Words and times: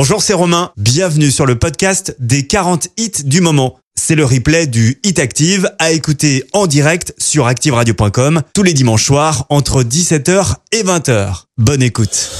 Bonjour, 0.00 0.22
c'est 0.22 0.32
Romain. 0.32 0.70
Bienvenue 0.76 1.32
sur 1.32 1.44
le 1.44 1.58
podcast 1.58 2.14
des 2.20 2.46
40 2.46 2.86
hits 2.98 3.24
du 3.24 3.40
moment. 3.40 3.80
C'est 3.96 4.14
le 4.14 4.24
replay 4.24 4.68
du 4.68 5.00
Hit 5.02 5.18
Active 5.18 5.72
à 5.80 5.90
écouter 5.90 6.44
en 6.52 6.68
direct 6.68 7.14
sur 7.18 7.48
ActiveRadio.com 7.48 8.42
tous 8.54 8.62
les 8.62 8.74
dimanches 8.74 9.04
soirs 9.04 9.46
entre 9.48 9.82
17h 9.82 10.54
et 10.70 10.84
20h. 10.84 11.46
Bonne 11.56 11.82
écoute. 11.82 12.30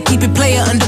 keep 0.00 0.22
it 0.22 0.34
player 0.34 0.60
under 0.68 0.87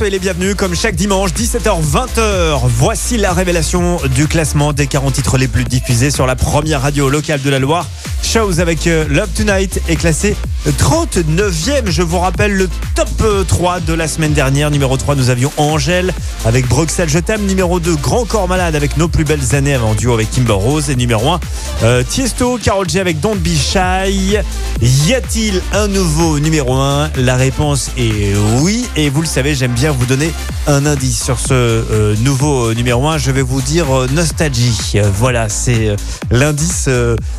Soyez 0.00 0.12
les 0.12 0.18
bienvenus, 0.18 0.54
comme 0.54 0.74
chaque 0.74 0.94
dimanche, 0.94 1.32
17h-20h. 1.32 2.62
Voici 2.64 3.18
la 3.18 3.34
révélation 3.34 3.98
du 4.14 4.28
classement 4.28 4.72
des 4.72 4.86
40 4.86 5.12
titres 5.12 5.36
les 5.36 5.46
plus 5.46 5.64
diffusés 5.64 6.10
sur 6.10 6.26
la 6.26 6.36
première 6.36 6.80
radio 6.80 7.10
locale 7.10 7.42
de 7.42 7.50
la 7.50 7.58
Loire. 7.58 7.86
Shows 8.22 8.60
avec 8.60 8.86
euh, 8.86 9.04
Love 9.10 9.28
Tonight 9.36 9.82
est 9.88 9.96
classé 9.96 10.36
39e. 10.66 11.90
Je 11.90 12.00
vous 12.00 12.18
rappelle 12.18 12.52
le 12.52 12.68
top 12.94 13.08
euh, 13.20 13.44
3 13.44 13.80
de 13.80 13.92
la 13.92 14.08
semaine 14.08 14.32
dernière. 14.32 14.70
Numéro 14.70 14.96
3, 14.96 15.16
nous 15.16 15.28
avions 15.28 15.52
Angèle 15.58 16.14
avec 16.46 16.66
Bruxelles 16.66 17.10
Je 17.10 17.18
t'aime. 17.18 17.44
Numéro 17.44 17.78
2, 17.78 17.96
Grand 17.96 18.24
Corps 18.24 18.48
Malade 18.48 18.76
avec 18.76 18.96
Nos 18.96 19.08
plus 19.08 19.24
belles 19.24 19.54
années 19.54 19.76
en 19.76 19.94
duo 19.94 20.14
avec 20.14 20.30
Kimber 20.30 20.54
Rose. 20.54 20.88
Et 20.88 20.96
numéro 20.96 21.30
1, 21.30 21.40
euh, 21.82 22.02
Tiesto, 22.08 22.58
Carol 22.62 22.88
G 22.88 23.00
avec 23.00 23.20
Don't 23.20 23.36
Be 23.36 23.48
Shy. 23.48 24.38
Y 24.82 25.12
a-t-il 25.12 25.60
un 25.74 25.88
nouveau 25.88 26.38
numéro 26.38 26.74
1 26.74 27.10
La 27.16 27.36
réponse 27.36 27.90
est 27.98 28.34
oui. 28.60 28.88
Et 28.96 29.10
vous 29.10 29.20
le 29.20 29.26
savez, 29.26 29.54
j'aime 29.54 29.72
bien 29.72 29.92
vous 29.92 30.06
donner 30.06 30.32
un 30.66 30.86
indice 30.86 31.22
sur 31.22 31.38
ce 31.38 31.52
euh, 31.52 32.16
nouveau 32.20 32.70
euh, 32.70 32.74
numéro 32.74 33.06
1. 33.06 33.18
Je 33.18 33.30
vais 33.30 33.42
vous 33.42 33.60
dire 33.60 33.94
euh, 33.94 34.06
Nostalgie. 34.12 34.98
Voilà, 35.18 35.50
c'est 35.50 35.94
l'indice 36.30 36.88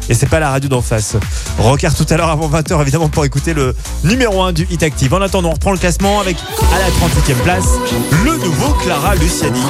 et 0.08 0.14
c'est 0.14 0.30
pas 0.30 0.40
la 0.40 0.52
radio 0.52 0.70
d'en 0.70 0.82
face. 0.82 1.16
Rocker 1.58 1.90
tout 1.98 2.06
à 2.12 2.18
l'heure 2.18 2.30
avant 2.30 2.48
20h 2.48 2.80
évidemment 2.80 3.10
pour 3.10 3.26
écouter 3.26 3.56
le 3.56 3.76
numéro 4.04 4.44
1 4.44 4.54
du 4.54 4.68
Hit 4.70 4.84
Active. 4.84 5.12
En 5.14 5.22
attendant, 5.22 5.50
on 5.50 5.54
reprend 5.54 5.72
le 5.72 5.80
classement 5.80 6.20
avec 6.20 6.38
à 6.38 6.78
la 6.78 6.90
38e 6.90 7.42
place 7.44 7.70
le 8.24 8.38
nouveau 8.38 8.72
Clara 8.84 9.16
Luciani. 9.16 9.62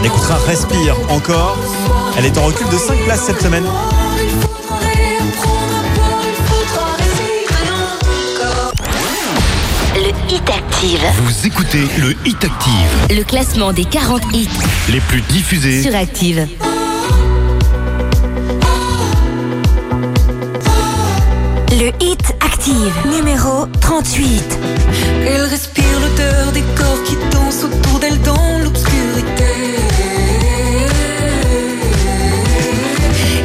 On 0.00 0.04
écoutera 0.04 0.34
Respire 0.46 0.96
encore. 1.10 1.56
Elle 2.18 2.26
est 2.26 2.36
en 2.38 2.42
recul 2.42 2.68
de 2.68 2.76
5 2.76 2.98
places 3.04 3.22
cette 3.26 3.40
semaine. 3.40 3.64
Hit 10.30 10.48
Active. 10.48 11.00
Vous 11.24 11.46
écoutez 11.46 11.82
le 11.98 12.14
Hit 12.24 12.44
Active, 12.44 13.16
Le 13.16 13.24
classement 13.24 13.72
des 13.72 13.84
40 13.84 14.22
hits 14.32 14.48
les 14.92 15.00
plus 15.00 15.20
diffusés. 15.22 15.82
sur 15.82 15.94
Active. 15.94 16.46
Le 21.72 21.90
Hit 22.00 22.34
Active, 22.44 22.92
numéro 23.10 23.66
38. 23.80 24.58
Elle 25.26 25.42
respire 25.42 25.84
l'odeur 26.00 26.52
des 26.52 26.62
corps 26.76 27.02
qui 27.04 27.16
dansent 27.32 27.64
autour 27.64 27.98
d'elle 27.98 28.20
dans 28.22 28.58
l'obscurité. 28.62 29.76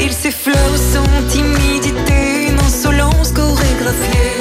Il 0.01 0.11
s'effleure 0.11 0.77
sans 0.93 1.29
timidité, 1.31 2.49
une 2.49 2.59
insolence 2.59 3.31
chorégraphiée. 3.31 4.34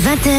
20h 0.00 0.30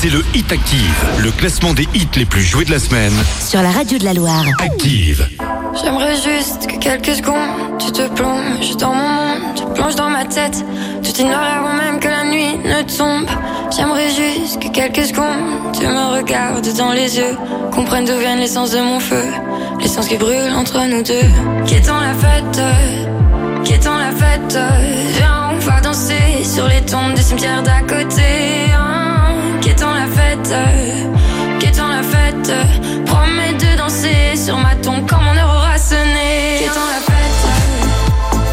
c'est 0.00 0.08
le 0.08 0.24
Hit 0.34 0.50
Active, 0.50 1.04
le 1.18 1.30
classement 1.30 1.74
des 1.74 1.86
hits 1.94 2.08
les 2.16 2.24
plus 2.24 2.42
joués 2.42 2.64
de 2.64 2.70
la 2.70 2.78
semaine. 2.78 3.12
sur 3.46 3.60
la 3.62 3.70
radio 3.70 3.98
de 3.98 4.04
la 4.04 4.14
Loire. 4.14 4.44
Active. 4.62 5.28
J'aimerais 5.82 6.14
juste 6.16 6.66
que 6.66 6.78
quelques 6.78 7.16
secondes 7.16 7.78
tu 7.78 7.92
te 7.92 8.08
plonges 8.08 8.76
dans 8.78 8.94
mon 8.94 9.08
monde, 9.08 9.42
tu 9.56 9.62
plonges 9.74 9.94
dans 9.96 10.08
ma 10.08 10.24
tête. 10.24 10.64
Tout 11.02 11.20
est 11.20 11.24
noir 11.24 11.42
avant 11.58 11.74
même 11.74 12.00
que 12.00 12.08
la 12.08 12.24
nuit 12.24 12.56
ne 12.64 12.82
tombe. 12.96 13.28
J'aimerais 13.76 14.08
juste 14.08 14.58
que 14.62 14.68
quelques 14.68 15.06
secondes 15.06 15.72
tu 15.78 15.86
me 15.86 16.16
regardes 16.16 16.66
dans 16.78 16.92
les 16.92 17.18
yeux, 17.18 17.36
comprennent 17.72 18.06
d'où 18.06 18.18
vient 18.18 18.36
l'essence 18.36 18.70
de 18.70 18.80
mon 18.80 19.00
feu, 19.00 19.24
l'essence 19.80 20.08
qui 20.08 20.16
brûle 20.16 20.52
entre 20.56 20.80
nous 20.88 21.02
deux. 21.02 21.28
Qu'étant 21.66 22.00
la 22.00 22.14
fête, 22.14 22.60
qu'étant 23.64 23.98
la 23.98 24.12
fête, 24.12 24.58
viens 25.14 25.50
on 25.52 25.58
va 25.58 25.80
danser 25.82 26.42
sur 26.42 26.66
les 26.68 26.80
tombes 26.82 27.12
des 27.14 27.22
cimetières 27.22 27.62
d'à 27.62 27.80
côté. 27.82 28.22
hein. 28.74 28.99
Qu'étant 29.80 29.94
la 29.94 30.06
fête, 30.08 30.54
qu'étant 31.58 31.88
la 31.88 32.02
fête, 32.02 32.52
promets 33.06 33.54
de 33.54 33.78
danser 33.78 34.36
sur 34.36 34.58
ma 34.58 34.74
tombe 34.74 35.06
quand 35.08 35.22
mon 35.22 35.34
heure 35.34 35.48
aura 35.48 35.78
sonné. 35.78 36.58
Qu'étant 36.58 36.84
la 36.84 37.00
fête, 37.00 37.40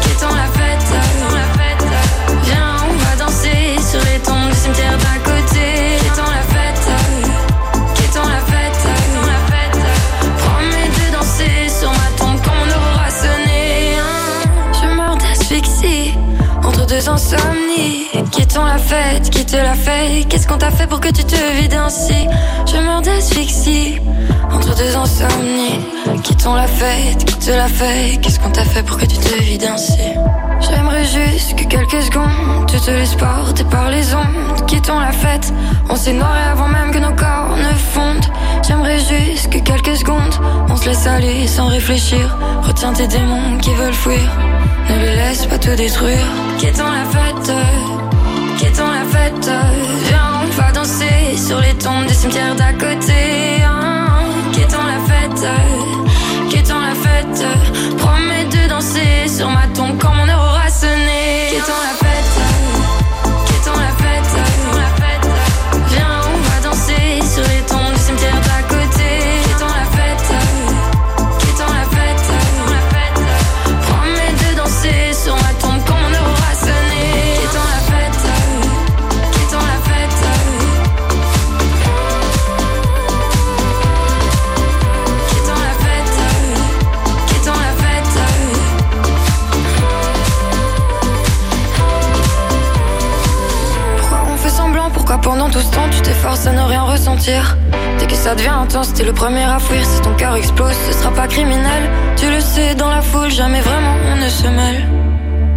qu'étant 0.00 0.34
la 0.34 0.46
fête, 0.58 0.86
la 1.34 1.62
fête, 1.62 1.86
viens 2.44 2.76
on 2.88 2.96
va 2.96 3.16
danser 3.22 3.76
sur 3.78 4.00
les 4.10 4.18
tombes 4.20 4.48
du 4.48 4.56
cimetière 4.56 4.96
insomnies. 17.34 18.08
Quittons 18.30 18.64
la 18.64 18.78
fête, 18.78 19.30
quitte 19.30 19.52
la 19.52 19.74
fête. 19.74 20.28
Qu'est-ce 20.28 20.46
qu'on 20.46 20.58
t'a 20.58 20.70
fait 20.70 20.86
pour 20.86 21.00
que 21.00 21.08
tu 21.08 21.24
te 21.24 21.36
vides 21.60 21.74
ainsi? 21.74 22.26
Je 22.66 22.76
meurs 22.78 23.02
d'asphyxie 23.02 23.98
entre 24.50 24.74
deux 24.76 24.96
insomnies. 24.96 25.80
Quittons 26.22 26.54
la 26.54 26.66
fête, 26.66 27.24
quitte 27.24 27.48
la 27.48 27.68
fête. 27.68 28.20
Qu'est-ce 28.20 28.40
qu'on 28.40 28.50
t'a 28.50 28.64
fait 28.64 28.82
pour 28.82 28.96
que 28.96 29.06
tu 29.06 29.16
te 29.16 29.42
vides 29.42 29.64
ainsi? 29.64 29.98
J'aimerais 30.60 31.04
juste 31.04 31.54
que 31.56 31.64
quelques 31.64 32.02
secondes 32.02 32.66
tu 32.66 32.78
te 32.80 32.90
laisses 32.90 33.14
porter 33.14 33.64
par 33.64 33.90
les 33.90 34.14
ondes. 34.14 34.66
Quittons 34.66 34.98
la 34.98 35.12
fête, 35.12 35.52
on 35.88 35.96
s'est 35.96 36.12
noiré 36.12 36.40
avant 36.52 36.68
même 36.68 36.90
que 36.90 36.98
nos 36.98 37.14
corps 37.14 37.56
ne 37.56 37.74
fondent. 37.92 38.32
J'aimerais 38.66 38.98
juste 38.98 39.50
que 39.50 39.58
quelques 39.58 39.96
secondes 39.96 40.34
on 40.68 40.76
se 40.76 40.86
laisse 40.86 41.06
aller 41.06 41.46
sans 41.46 41.66
réfléchir. 41.66 42.36
Retiens 42.62 42.92
tes 42.92 43.06
démons 43.06 43.58
qui 43.60 43.74
veulent 43.74 43.94
fuir. 43.94 44.28
Ne 44.88 44.96
les 44.98 45.16
laisse 45.16 45.46
pas 45.46 45.58
te 45.58 45.70
détruire. 45.70 46.26
Quittons 46.58 46.90
la 46.90 47.04
fête, 47.04 47.52
quittons 48.58 48.90
la 48.90 49.04
fête. 49.04 49.50
Viens, 50.08 50.30
on 50.42 50.46
va 50.60 50.72
danser 50.72 51.36
sur 51.36 51.60
les 51.60 51.74
tombes 51.74 52.06
des 52.06 52.14
cimetières 52.14 52.54
d'à 52.56 52.72
côté. 52.72 53.62
hein. 53.64 54.06
Quittons 54.52 54.86
la 54.92 55.00
fête, 55.10 55.46
quittons 56.50 56.80
la 56.80 56.94
fête. 56.94 57.44
Promets 57.98 58.44
de 58.46 58.68
danser 58.68 59.28
sur 59.28 59.48
ma 59.50 59.66
tombe 59.74 59.98
quand 59.98 60.14
mon 60.14 60.28
heure 60.28 60.40
aura 60.52 60.68
sonné. 60.70 61.52
La 61.52 61.62
fête, 61.62 62.07
Dès 97.16 98.06
que 98.06 98.14
ça 98.14 98.34
devient 98.34 98.48
intense, 98.48 98.92
t'es 98.92 99.02
le 99.02 99.12
premier 99.14 99.42
à 99.42 99.58
fuir. 99.58 99.82
Si 99.84 100.00
ton 100.02 100.12
cœur 100.14 100.36
explose, 100.36 100.74
ce 100.86 100.92
sera 100.92 101.10
pas 101.10 101.26
criminel. 101.26 101.82
Tu 102.16 102.30
le 102.30 102.40
sais, 102.40 102.74
dans 102.74 102.90
la 102.90 103.00
foule, 103.00 103.30
jamais 103.30 103.60
vraiment 103.60 103.94
on 104.12 104.16
ne 104.16 104.28
se 104.28 104.46
mêle. 104.46 104.86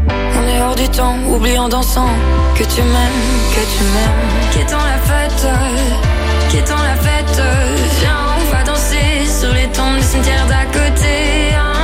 On 0.10 0.48
est 0.48 0.62
hors 0.62 0.76
du 0.76 0.88
temps, 0.90 1.16
oublie 1.28 1.58
en 1.58 1.68
dansant 1.68 2.08
que 2.56 2.64
tu 2.64 2.82
m'aimes, 2.82 3.24
que 3.54 3.64
tu 3.78 3.84
m'aimes. 3.94 4.54
Qu'étant 4.54 4.78
la 4.78 5.00
fête, 5.10 5.48
qu'étant 6.52 6.82
la 6.82 6.96
fête, 6.96 7.42
viens, 8.00 8.22
on 8.40 8.56
va 8.56 8.64
danser 8.64 9.26
sur 9.40 9.54
les 9.54 9.68
tombes 9.68 9.98
du 9.98 10.04
cimetière 10.04 10.46
d'à 10.48 10.66
côté. 10.72 11.54
hein. 11.58 11.78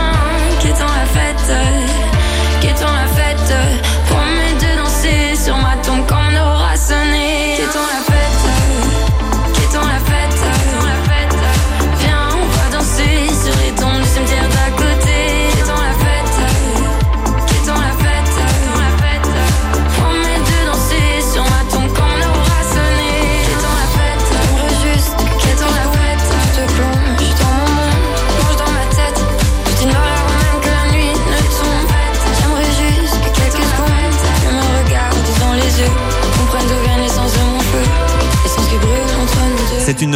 La 0.63 1.05
fête, 1.05 1.51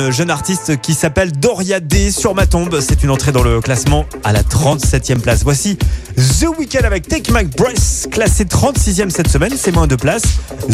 jeune 0.09 0.31
artiste 0.31 0.81
qui 0.81 0.93
s'appelle 0.93 1.31
Doria 1.31 1.79
D 1.79 2.09
sur 2.09 2.33
ma 2.33 2.47
tombe. 2.47 2.79
C'est 2.81 3.03
une 3.03 3.09
entrée 3.09 3.31
dans 3.31 3.43
le 3.43 3.61
classement 3.61 4.05
à 4.23 4.31
la 4.31 4.41
37e 4.41 5.19
place. 5.19 5.43
Voici 5.43 5.77
The 6.15 6.47
Weeknd 6.57 6.83
avec 6.83 7.07
Take 7.07 7.31
My 7.31 7.43
Breath, 7.43 8.07
classé 8.09 8.45
36e 8.45 9.09
cette 9.09 9.27
semaine. 9.27 9.53
C'est 9.55 9.71
moins 9.71 9.87
de 9.87 9.95
place. 9.95 10.23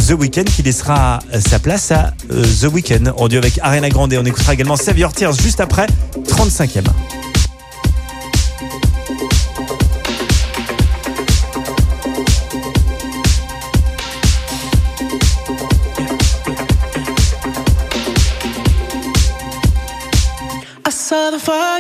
The 0.08 0.12
Weeknd 0.12 0.46
qui 0.46 0.64
laissera 0.64 1.20
sa 1.40 1.60
place 1.60 1.92
à 1.92 2.14
euh, 2.32 2.44
The 2.62 2.72
Weeknd 2.72 3.14
en 3.18 3.28
duo 3.28 3.40
avec 3.40 3.60
Ariana 3.62 3.90
Grande. 3.90 4.14
On 4.14 4.26
écoutera 4.26 4.54
également 4.54 4.78
Save 4.78 5.12
Tears 5.14 5.34
juste 5.34 5.60
après, 5.60 5.88
35e. 6.28 6.86
Saw 21.08 21.30
the 21.32 21.40
fire 21.40 21.77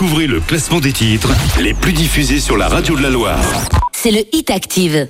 Découvrez 0.00 0.28
le 0.28 0.38
classement 0.38 0.78
des 0.78 0.92
titres 0.92 1.32
les 1.58 1.74
plus 1.74 1.92
diffusés 1.92 2.38
sur 2.38 2.56
la 2.56 2.68
radio 2.68 2.96
de 2.96 3.02
la 3.02 3.10
Loire. 3.10 3.42
C'est 3.92 4.12
le 4.12 4.20
Hit 4.32 4.48
Active. 4.48 5.08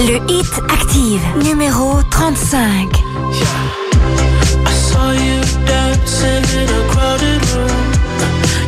Le 0.00 0.16
Hit 0.30 0.52
Active, 0.68 1.22
numéro 1.42 2.02
35. 2.10 2.90
I 2.92 3.00
saw 4.70 5.12
you 5.12 5.40
dancing 5.64 6.44
in 6.60 6.68
a 6.68 6.82
crowded 6.90 7.40
room. 7.54 7.86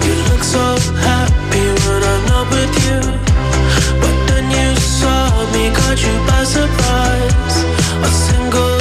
You 0.02 0.14
look 0.30 0.42
so 0.42 0.78
happy 1.04 1.60
when 1.60 2.02
I'm 2.02 2.24
not 2.26 2.48
with 2.50 2.74
you. 2.86 3.00
But 4.00 4.14
then 4.28 4.50
you 4.50 4.74
saw 4.80 5.28
me, 5.52 5.70
caught 5.74 6.00
you 6.02 6.16
by 6.26 6.42
surprise. 6.44 7.66
A 8.02 8.08
single 8.08 8.77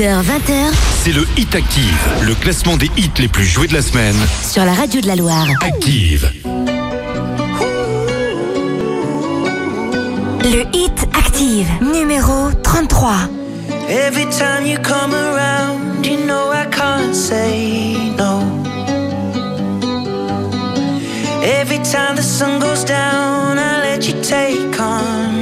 18h, 0.00 0.22
20h. 0.22 0.72
C'est 1.04 1.12
le 1.12 1.26
Hit 1.36 1.54
Active, 1.54 2.08
le 2.22 2.34
classement 2.34 2.78
des 2.78 2.90
hits 2.96 3.10
les 3.18 3.28
plus 3.28 3.44
joués 3.44 3.66
de 3.66 3.74
la 3.74 3.82
semaine. 3.82 4.16
Sur 4.42 4.64
la 4.64 4.72
radio 4.72 4.98
de 5.02 5.06
la 5.06 5.14
Loire. 5.14 5.46
Active. 5.60 6.32
Le 10.42 10.64
Hit 10.72 11.06
Active, 11.12 11.68
numéro 11.82 12.50
33. 12.62 13.12
Every 13.90 14.24
time 14.30 14.64
you 14.64 14.78
come 14.78 15.12
around, 15.12 16.06
you 16.06 16.16
know 16.24 16.50
I 16.50 16.64
can't 16.70 17.14
say 17.14 17.94
no. 18.16 18.40
Every 21.42 21.78
time 21.80 22.16
the 22.16 22.22
sun 22.22 22.58
goes 22.58 22.84
down, 22.84 23.58
I 23.58 23.82
let 23.82 24.08
you 24.08 24.14
take 24.22 24.80
on. 24.80 25.39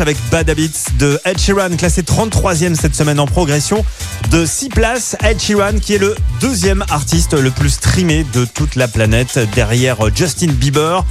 Avec 0.00 0.16
Bad 0.30 0.50
Habits 0.50 0.84
de 0.98 1.20
Ed 1.24 1.38
Sheeran, 1.38 1.76
classé 1.76 2.02
33e 2.02 2.74
cette 2.74 2.94
semaine 2.94 3.18
en 3.18 3.26
progression 3.26 3.84
de 4.30 4.44
6 4.44 4.68
places. 4.68 5.16
Ed 5.22 5.40
Sheeran 5.40 5.78
qui 5.80 5.94
est 5.94 5.98
le 5.98 6.14
deuxième 6.40 6.84
artiste 6.90 7.34
le 7.34 7.50
plus 7.50 7.70
streamé 7.70 8.24
de 8.32 8.44
toute 8.44 8.76
la 8.76 8.88
planète 8.88 9.38
derrière 9.54 9.96
Justin 10.14 10.52
Bieber. 10.52 11.04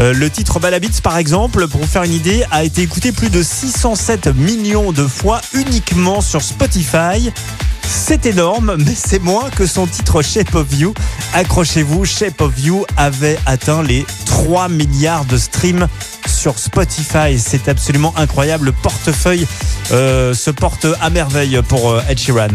Euh, 0.00 0.12
le 0.12 0.30
titre 0.30 0.60
Bad 0.60 0.74
Habits 0.74 1.00
par 1.02 1.18
exemple, 1.18 1.68
pour 1.68 1.80
vous 1.80 1.86
faire 1.86 2.02
une 2.02 2.14
idée, 2.14 2.44
a 2.50 2.64
été 2.64 2.82
écouté 2.82 3.12
plus 3.12 3.30
de 3.30 3.42
607 3.42 4.28
millions 4.34 4.92
de 4.92 5.06
fois 5.06 5.40
uniquement 5.54 6.20
sur 6.20 6.42
Spotify. 6.42 7.32
C'est 7.84 8.26
énorme, 8.26 8.76
mais 8.78 8.94
c'est 8.96 9.18
moins 9.20 9.50
que 9.50 9.66
son 9.66 9.86
titre 9.86 10.22
Shape 10.22 10.54
of 10.54 10.66
You. 10.72 10.94
Accrochez-vous, 11.34 12.04
Shape 12.04 12.40
of 12.40 12.52
You 12.58 12.84
avait 12.96 13.38
atteint 13.46 13.82
les 13.82 14.04
3 14.26 14.68
milliards 14.68 15.24
de 15.26 15.36
streams 15.36 15.86
sur 16.42 16.58
Spotify. 16.58 17.38
C'est 17.38 17.68
absolument 17.68 18.12
incroyable. 18.16 18.64
Le 18.66 18.72
portefeuille 18.72 19.46
euh, 19.92 20.34
se 20.34 20.50
porte 20.50 20.88
à 21.00 21.08
merveille 21.08 21.60
pour 21.68 21.90
euh, 21.92 22.02
Ed 22.08 22.18
Sheeran. 22.18 22.48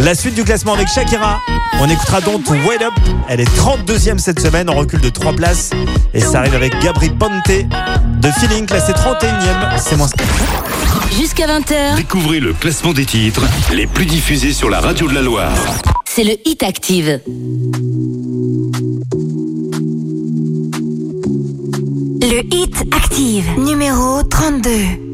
La 0.00 0.16
suite 0.16 0.34
du 0.34 0.42
classement 0.42 0.72
avec 0.74 0.88
Shakira. 0.88 1.38
On 1.80 1.88
écoutera 1.88 2.20
donc 2.20 2.50
Wait 2.50 2.82
Up. 2.82 2.92
Elle 3.28 3.40
est 3.40 3.56
32e 3.56 4.18
cette 4.18 4.40
semaine, 4.40 4.68
en 4.68 4.74
recul 4.74 5.00
de 5.00 5.08
3 5.08 5.34
places. 5.34 5.70
Et 6.14 6.20
ça 6.20 6.40
arrive 6.40 6.56
avec 6.56 6.76
Gabri 6.80 7.10
Ponte 7.10 7.30
de 7.46 8.30
Feeling, 8.40 8.66
classé 8.66 8.92
31e. 8.92 9.78
C'est 9.78 9.96
moins. 9.96 10.08
Jusqu'à 11.16 11.46
20h, 11.46 11.94
Découvrez 11.96 12.40
le 12.40 12.52
classement 12.54 12.92
des 12.92 13.04
titres 13.06 13.42
les 13.72 13.86
plus 13.86 14.06
diffusés 14.06 14.52
sur 14.52 14.68
la 14.68 14.80
radio 14.80 15.08
de 15.08 15.14
la 15.14 15.22
Loire. 15.22 15.52
c'est 16.04 16.24
le 16.24 16.32
Hit 16.44 16.64
Active. 16.64 17.20
Numéro 23.56 24.22
32. 24.22 25.07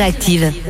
Sur 0.00 0.06
Active. 0.06 0.69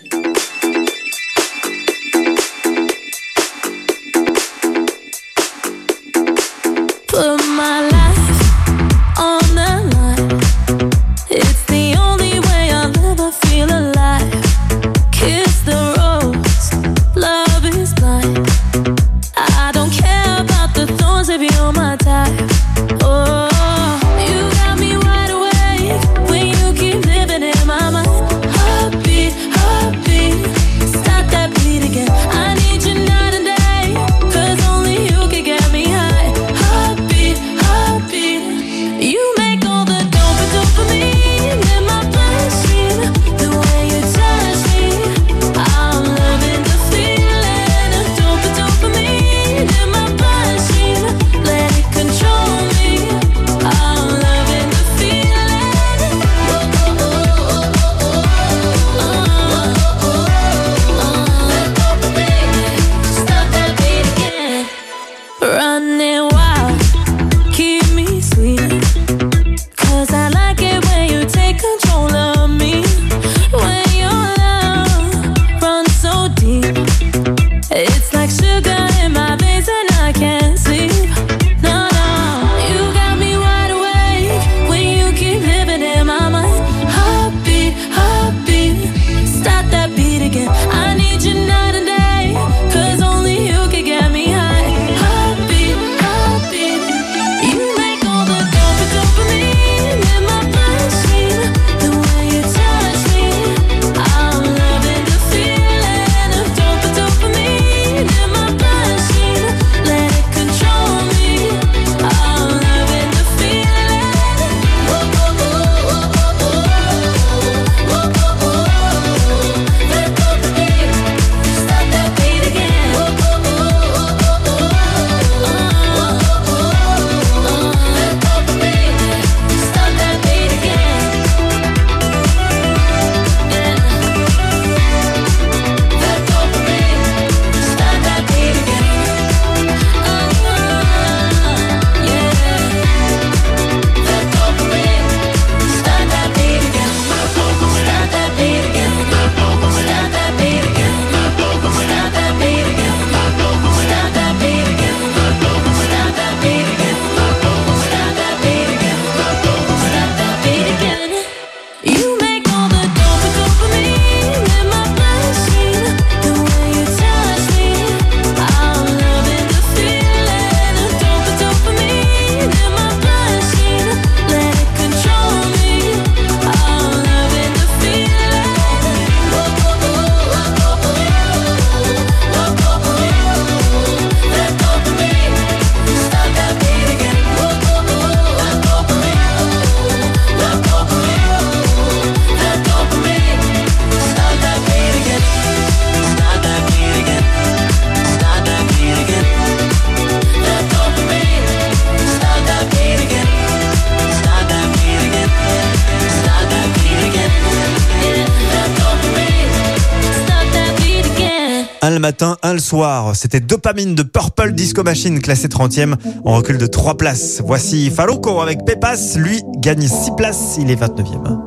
C'était 213.13 213.41
Dopamine 213.41 213.95
de 213.95 214.03
Purple 214.03 214.53
Disco 214.53 214.81
Machine, 214.83 215.19
classé 215.21 215.49
30e, 215.49 215.95
en 216.23 216.35
recul 216.35 216.57
de 216.57 216.65
3 216.65 216.95
places. 216.95 217.41
Voici 217.45 217.89
Faloko 217.89 218.39
avec 218.39 218.63
Pepas. 218.63 219.17
Lui 219.17 219.43
gagne 219.57 219.87
6 219.87 220.11
places, 220.15 220.57
il 220.57 220.71
est 220.71 220.81
29e. 220.81 221.37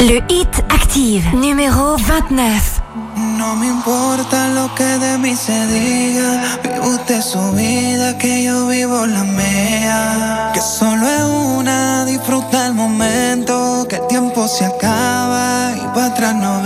Le 0.00 0.20
hit 0.32 0.62
active, 0.68 1.24
numéro 1.34 1.96
29. 1.96 2.82
No 3.36 3.56
me 3.56 3.66
lo 4.54 4.74
que 4.76 4.98
de 4.98 5.18
mí 5.18 5.34
se 5.34 5.66
diga, 5.66 6.42
vive 6.62 6.80
usted 6.80 7.20
su 7.20 7.52
vida, 7.52 8.16
que 8.16 8.44
yo 8.44 8.68
vivo 8.68 9.06
la 9.06 9.24
mía. 9.24 10.52
Que 10.54 10.60
solo 10.60 11.04
es 11.04 11.24
una, 11.58 12.04
disfruta 12.04 12.66
el 12.66 12.74
momento, 12.74 13.86
que 13.88 13.96
el 13.96 14.06
tiempo 14.06 14.46
se 14.46 14.66
acaba 14.66 15.72
y 15.76 15.94
para 15.94 16.06
atrás 16.06 16.34
no. 16.36 16.60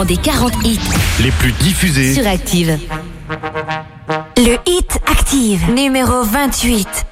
des 0.00 0.16
40 0.16 0.54
hits 0.64 0.80
les 1.22 1.30
plus 1.32 1.52
diffusés 1.52 2.14
sur 2.14 2.26
Active. 2.26 2.78
Le 4.38 4.56
hit 4.66 4.98
Active, 5.06 5.70
numéro 5.70 6.22
28. 6.22 7.11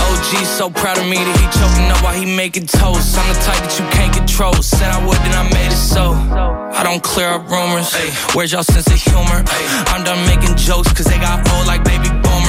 G's 0.29 0.49
so 0.49 0.69
proud 0.69 0.97
of 0.97 1.05
me 1.05 1.17
that 1.17 1.37
he 1.41 1.45
choking 1.57 1.89
up 1.91 2.03
while 2.03 2.13
he 2.13 2.25
making 2.25 2.67
toast. 2.67 3.17
I'm 3.17 3.27
the 3.33 3.39
type 3.41 3.61
that 3.65 3.73
you 3.79 3.85
can't 3.89 4.13
control. 4.13 4.53
Said 4.61 4.91
I 4.91 4.99
would, 5.05 5.17
then 5.25 5.33
I 5.33 5.43
made 5.49 5.71
it 5.73 5.81
so. 5.81 6.13
I 6.13 6.83
don't 6.83 7.03
clear 7.03 7.29
up 7.29 7.49
rumors. 7.49 7.93
Where's 8.35 8.51
y'all 8.51 8.63
sense 8.63 8.87
of 8.87 9.01
humor? 9.01 9.43
I'm 9.91 10.03
done 10.03 10.21
making 10.25 10.55
jokes, 10.55 10.93
cause 10.93 11.05
they 11.05 11.17
got 11.17 11.47
old 11.51 11.67
like 11.67 11.83
baby 11.83 12.20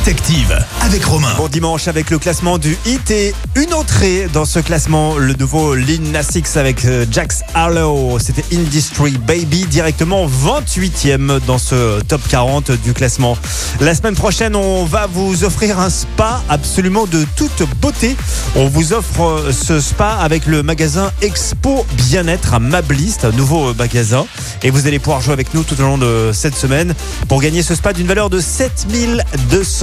Hit 0.00 0.08
Active 0.08 0.66
avec 0.80 1.04
Romain. 1.04 1.34
Bon 1.36 1.48
dimanche 1.48 1.88
avec 1.88 2.10
le 2.10 2.18
classement 2.18 2.58
du 2.58 2.76
hit 2.86 3.10
et 3.10 3.34
une 3.54 3.74
entrée 3.74 4.28
dans 4.32 4.44
ce 4.44 4.58
classement, 4.58 5.16
le 5.16 5.34
nouveau 5.34 5.74
Lil 5.74 6.10
Nas 6.10 6.30
X 6.34 6.56
avec 6.56 6.84
euh, 6.84 7.04
Jax 7.10 7.42
Harlow. 7.54 8.18
C'était 8.18 8.44
Industry 8.54 9.18
Baby, 9.18 9.66
directement 9.66 10.26
28e 10.26 11.40
dans 11.46 11.58
ce 11.58 12.00
top 12.02 12.20
40 12.28 12.72
du 12.82 12.92
classement. 12.94 13.36
La 13.80 13.94
semaine 13.94 14.14
prochaine, 14.14 14.56
on 14.56 14.84
va 14.84 15.06
vous 15.06 15.44
offrir 15.44 15.78
un 15.78 15.90
spa 15.90 16.42
absolument 16.48 17.06
de 17.06 17.26
toute 17.36 17.62
beauté. 17.80 18.16
On 18.56 18.68
vous 18.68 18.92
offre 18.92 19.22
euh, 19.22 19.52
ce 19.52 19.80
spa 19.80 20.12
avec 20.12 20.46
le 20.46 20.62
magasin 20.62 21.10
Expo 21.20 21.84
Bien-être 22.08 22.54
à 22.54 22.58
Mablist, 22.58 23.24
un 23.24 23.32
nouveau 23.32 23.70
euh, 23.70 23.74
magasin. 23.74 24.26
Et 24.62 24.70
vous 24.70 24.86
allez 24.86 24.98
pouvoir 24.98 25.20
jouer 25.20 25.32
avec 25.32 25.52
nous 25.52 25.62
tout 25.62 25.78
au 25.80 25.84
long 25.84 25.98
de 25.98 26.30
cette 26.32 26.56
semaine 26.56 26.94
pour 27.28 27.40
gagner 27.40 27.62
ce 27.62 27.74
spa 27.74 27.92
d'une 27.92 28.06
valeur 28.06 28.30
de 28.30 28.40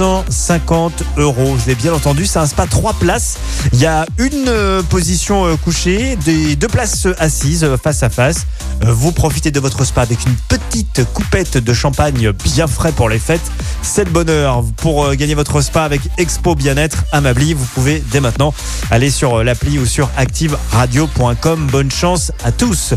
7250 0.08 1.04
euros. 1.18 1.54
Vous 1.54 1.62
avez 1.62 1.74
bien 1.74 1.92
entendu, 1.92 2.24
c'est 2.24 2.38
un 2.38 2.46
spa 2.46 2.66
3 2.66 2.94
places. 2.94 3.38
Il 3.72 3.78
y 3.78 3.86
a 3.86 4.06
une 4.16 4.48
euh, 4.48 4.82
position 4.82 5.44
euh, 5.44 5.56
couchée, 5.56 6.16
des 6.24 6.56
deux 6.56 6.68
places 6.68 7.06
assises 7.18 7.62
euh, 7.62 7.76
face 7.76 8.02
à 8.02 8.08
face. 8.08 8.46
Vous 8.80 9.12
profitez 9.12 9.50
de 9.50 9.60
votre 9.60 9.84
spa 9.84 10.02
avec 10.02 10.18
une 10.24 10.34
petite 10.48 11.04
coupette 11.12 11.58
de 11.58 11.72
champagne 11.74 12.32
bien 12.32 12.66
frais 12.66 12.92
pour 12.92 13.08
les 13.08 13.18
fêtes. 13.18 13.50
C'est 13.82 14.04
le 14.04 14.10
bonheur 14.10 14.64
pour 14.76 15.14
gagner 15.14 15.34
votre 15.34 15.60
spa 15.60 15.82
avec 15.82 16.00
Expo 16.16 16.54
Bien-être 16.54 17.04
à 17.12 17.20
Mably. 17.20 17.52
Vous 17.52 17.66
pouvez 17.74 18.02
dès 18.10 18.20
maintenant 18.20 18.54
aller 18.90 19.10
sur 19.10 19.44
l'appli 19.44 19.78
ou 19.78 19.84
sur 19.84 20.08
activeradio.com. 20.16 21.68
Bonne 21.70 21.90
chance 21.90 22.32
à 22.44 22.52
tous. 22.52 22.94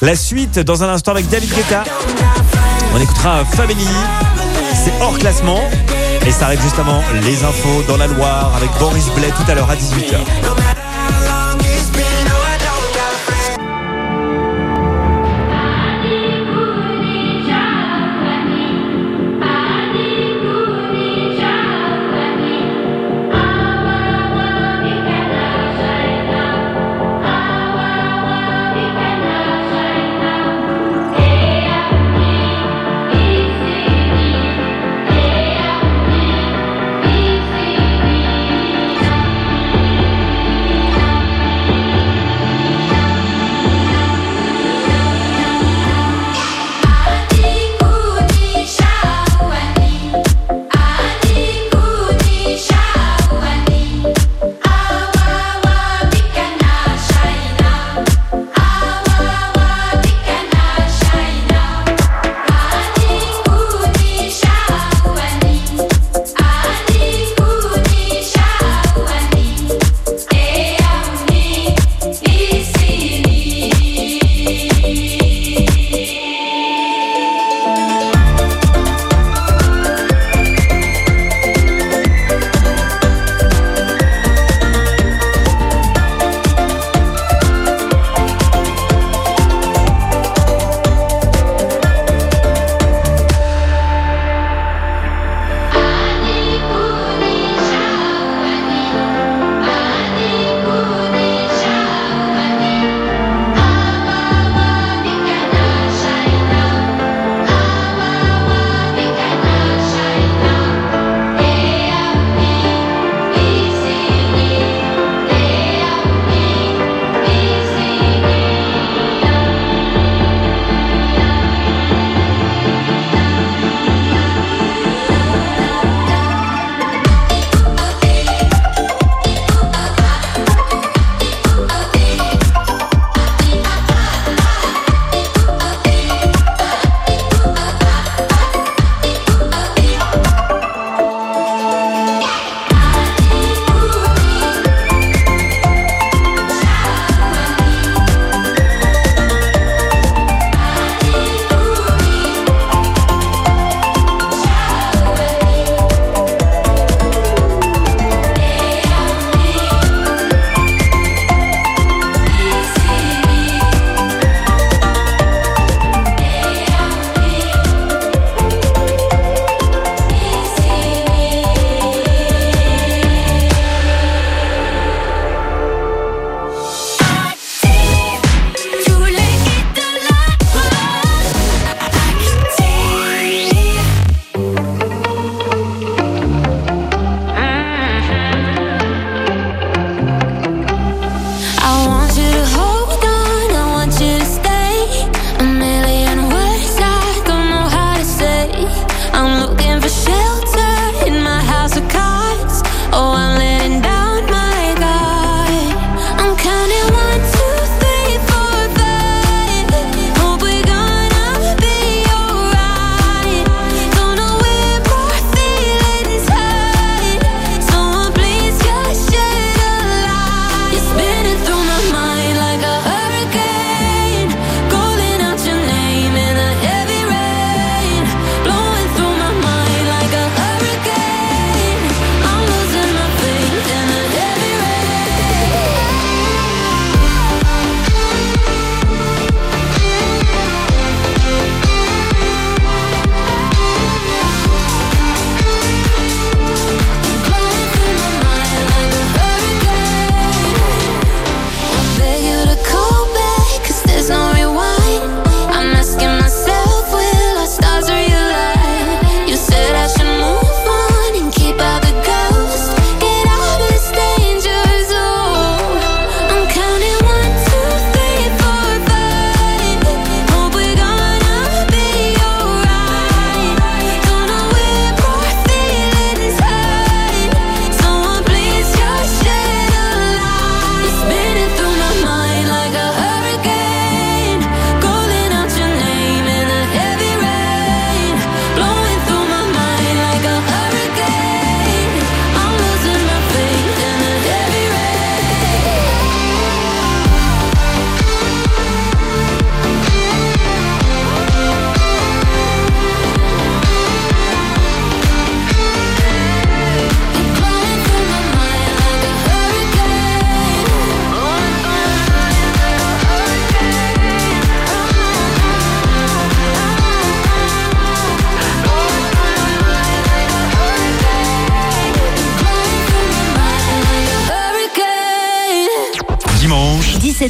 La 0.00 0.16
suite 0.16 0.60
dans 0.60 0.82
un 0.82 0.88
instant 0.88 1.10
avec 1.12 1.28
David 1.28 1.52
Guetta. 1.52 1.84
On 2.94 3.00
écoutera 3.00 3.44
Family. 3.44 3.88
C'est 4.84 4.92
hors 5.02 5.18
classement. 5.18 5.60
Et 6.26 6.30
ça 6.30 6.46
arrive 6.46 6.62
juste 6.62 6.78
avant 6.78 7.02
les 7.22 7.44
infos 7.44 7.82
dans 7.86 7.96
la 7.96 8.06
Loire 8.06 8.52
avec 8.56 8.70
Boris 8.78 9.10
Blais 9.10 9.30
tout 9.30 9.50
à 9.50 9.54
l'heure 9.54 9.70
à 9.70 9.76
18h. 9.76 10.63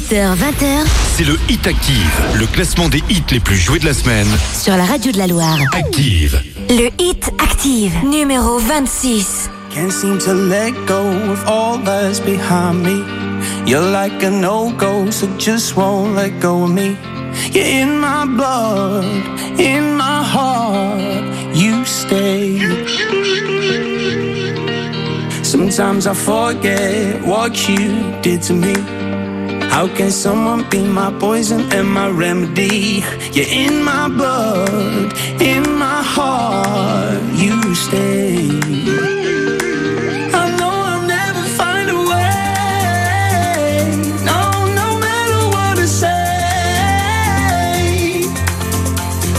17h, 0.05 0.35
20h 0.35 0.85
C'est 1.15 1.23
le 1.23 1.35
Hit 1.49 1.65
Active, 1.65 2.21
le 2.35 2.45
classement 2.45 2.89
des 2.89 3.01
hits 3.09 3.23
les 3.31 3.39
plus 3.39 3.55
joués 3.55 3.79
de 3.79 3.85
la 3.85 3.93
semaine. 3.93 4.27
sur 4.53 4.75
la 4.77 4.83
radio 4.85 5.11
de 5.11 5.17
la 5.17 5.25
Loire. 5.27 5.57
Active. 5.73 6.39
Le 6.69 6.89
Hit 7.01 7.31
Active, 7.41 7.91
numéro 8.03 8.59
26. 8.59 9.49
Can't 9.73 9.91
seem 9.91 10.19
to 10.19 10.33
let 10.33 10.73
go 10.85 11.07
of 11.31 11.47
all 11.47 11.79
that's 11.83 12.19
behind 12.19 12.83
me. 12.83 13.03
You're 13.65 13.81
like 13.91 14.23
a 14.23 14.29
no-go, 14.29 15.09
so 15.09 15.27
just 15.39 15.75
won't 15.75 16.15
let 16.15 16.39
go 16.39 16.63
of 16.65 16.71
me. 16.71 16.95
You're 17.51 17.65
in 17.65 17.99
my 17.99 18.25
blood, 18.25 19.05
in 19.59 19.95
my 19.97 20.23
heart, 20.23 21.01
you 21.55 21.83
stay. 21.83 22.59
Sometimes 25.43 26.05
I 26.05 26.13
forget 26.13 27.21
what 27.25 27.67
you 27.67 28.11
did 28.21 28.41
to 28.43 28.53
me. 28.53 28.75
How 29.69 29.87
can 29.87 30.11
someone 30.11 30.63
be 30.69 30.79
my 30.87 31.11
poison 31.19 31.61
and 31.71 31.87
my 31.87 32.09
remedy? 32.09 33.03
You're 33.33 33.47
in 33.49 33.83
my 33.83 34.07
blood, 34.07 35.13
in 35.41 35.63
my 35.77 36.01
heart, 36.03 37.21
you 37.35 37.75
stay. 37.75 38.49
I 40.33 40.43
know 40.57 40.73
I'll 40.91 41.05
never 41.05 41.43
find 41.59 41.89
a 41.89 41.99
way. 42.11 42.35
No, 44.23 44.39
no 44.81 44.87
matter 45.05 45.41
what 45.53 45.77
I 45.77 45.85
say. 45.85 46.15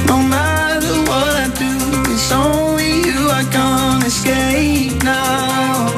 No 0.07 0.17
matter 0.23 0.95
what 1.11 1.33
I 1.45 1.49
do, 1.65 1.73
it's 2.13 2.31
only 2.33 2.91
you 3.09 3.19
I 3.31 3.43
can't 3.51 4.05
escape 4.05 5.03
now. 5.03 5.91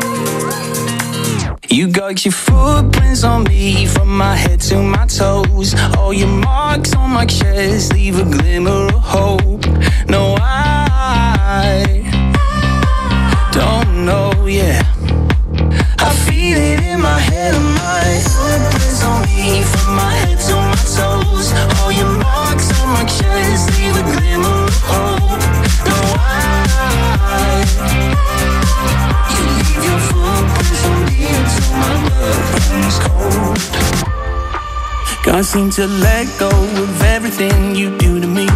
You 1.68 1.88
got 1.88 2.24
your 2.24 2.32
footprints 3.18 3.24
on 3.24 3.44
me 3.44 3.86
from 3.86 4.16
my 4.16 4.36
head 4.36 4.60
to 4.60 4.82
my 4.82 5.06
toes. 5.06 5.74
All 5.96 6.12
your 6.12 6.28
marks 6.28 6.94
on 6.94 7.10
my 7.10 7.26
chest 7.26 7.92
leave 7.92 8.18
a 8.18 8.24
glimmer 8.24 8.86
of 8.86 9.02
hope. 9.02 9.66
No, 10.08 10.36
I 10.40 10.57
Can't 35.39 35.47
seem 35.47 35.70
to 35.70 35.86
let 35.86 36.26
go 36.36 36.49
of 36.49 37.03
everything 37.03 37.76
you 37.76 37.97
do 37.97 38.18
to 38.18 38.26
me. 38.26 38.49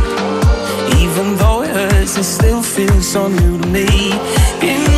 Even 1.01 1.37
though 1.37 1.63
it 1.63 1.71
hurts, 1.71 2.17
it 2.17 2.25
still 2.25 2.61
feels 2.61 3.07
so 3.07 3.29
new 3.29 3.57
to 3.57 3.69
me. 3.69 3.87
In 4.61 4.92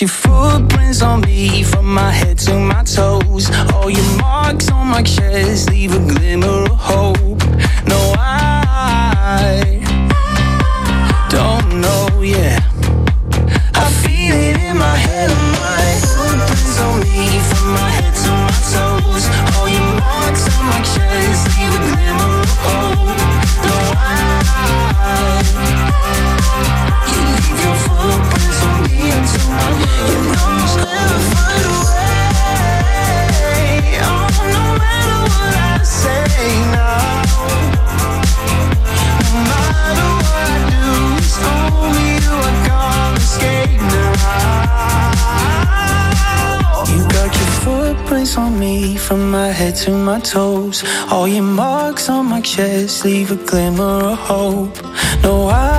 Your 0.00 0.08
footprints 0.08 1.02
on 1.02 1.20
me 1.20 1.62
from 1.62 1.94
my 1.94 2.10
head 2.10 2.36
to 2.38 2.58
my 2.58 2.82
toes. 2.82 3.48
All 3.72 3.88
your 3.88 4.18
marks 4.18 4.68
on 4.68 4.88
my 4.88 5.02
chest 5.02 5.70
leave 5.70 5.94
a 5.94 6.00
from 49.04 49.30
my 49.30 49.48
head 49.48 49.74
to 49.74 49.90
my 49.90 50.18
toes. 50.20 50.82
All 51.10 51.28
your 51.28 51.42
marks 51.42 52.08
on 52.08 52.26
my 52.26 52.40
chest 52.40 53.04
leave 53.04 53.30
a 53.30 53.36
glimmer 53.36 54.12
of 54.12 54.18
hope. 54.18 54.82
No, 55.22 55.48
I 55.48 55.73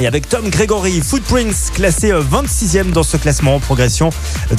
Et 0.00 0.08
avec 0.08 0.28
Tom 0.28 0.48
Gregory, 0.50 1.00
Footprints 1.00 1.70
classé 1.72 2.10
euh, 2.10 2.20
26e 2.20 2.90
dans 2.90 3.04
ce 3.04 3.16
classement 3.16 3.56
en 3.56 3.60
progression 3.60 4.10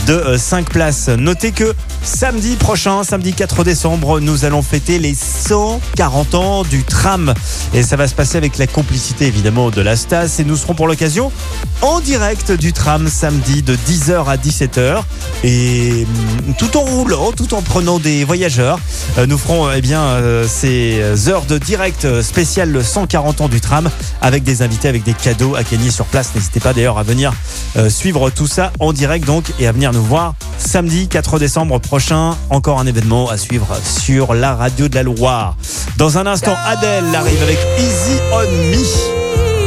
de 0.07 0.37
5 0.37 0.69
places. 0.69 1.09
Notez 1.09 1.51
que 1.51 1.73
samedi 2.03 2.55
prochain, 2.55 3.03
samedi 3.03 3.33
4 3.33 3.65
décembre, 3.65 4.21
nous 4.21 4.45
allons 4.45 4.61
fêter 4.61 4.99
les 4.99 5.13
140 5.13 6.35
ans 6.35 6.63
du 6.63 6.83
tram. 6.83 7.33
Et 7.73 7.83
ça 7.83 7.97
va 7.97 8.07
se 8.07 8.15
passer 8.15 8.37
avec 8.37 8.57
la 8.57 8.65
complicité 8.65 9.25
évidemment 9.27 9.71
de 9.71 9.81
la 9.81 9.97
Stas. 9.97 10.37
Et 10.39 10.45
nous 10.45 10.55
serons 10.55 10.73
pour 10.73 10.87
l'occasion 10.87 11.33
en 11.81 11.99
direct 11.99 12.53
du 12.53 12.71
tram 12.71 13.09
samedi 13.09 13.61
de 13.61 13.75
10h 13.75 14.25
à 14.25 14.37
17h. 14.37 15.01
Et 15.43 16.07
hum, 16.47 16.53
tout 16.57 16.77
en 16.77 16.81
roulant, 16.81 17.33
tout 17.33 17.53
en 17.55 17.61
prenant 17.61 17.99
des 17.99 18.23
voyageurs, 18.23 18.77
euh, 18.77 19.02
nous 19.27 19.37
ferons 19.37 19.71
eh 19.71 19.81
bien 19.81 20.01
euh, 20.01 20.45
ces 20.47 21.29
heures 21.29 21.45
de 21.45 21.57
direct 21.57 22.05
euh, 22.05 22.23
spécial 22.23 22.71
le 22.71 22.81
140 22.81 23.41
ans 23.41 23.47
du 23.47 23.61
tram 23.61 23.89
avec 24.21 24.43
des 24.43 24.61
invités, 24.61 24.87
avec 24.87 25.03
des 25.03 25.13
cadeaux 25.13 25.55
à 25.55 25.63
gagner 25.63 25.91
sur 25.91 26.05
place. 26.05 26.31
N'hésitez 26.35 26.59
pas 26.59 26.73
d'ailleurs 26.73 26.97
à 26.97 27.03
venir 27.03 27.31
euh, 27.77 27.89
suivre 27.89 28.29
tout 28.31 28.47
ça 28.47 28.71
en 28.79 28.91
direct 28.91 29.25
donc 29.25 29.51
et 29.59 29.67
à 29.67 29.71
venir 29.71 29.93
nous 29.93 30.03
voir 30.03 30.33
samedi 30.57 31.07
4 31.07 31.39
décembre 31.39 31.79
prochain. 31.79 32.35
Encore 32.49 32.79
un 32.79 32.87
événement 32.87 33.29
à 33.29 33.37
suivre 33.37 33.67
sur 33.83 34.33
la 34.33 34.55
radio 34.55 34.87
de 34.87 34.95
la 34.95 35.03
Loire. 35.03 35.55
Dans 35.97 36.17
un 36.17 36.25
instant, 36.25 36.55
Adèle 36.65 37.15
arrive 37.15 37.41
avec 37.43 37.59
Easy 37.77 38.19
on 38.31 38.41
Me. 38.41 39.23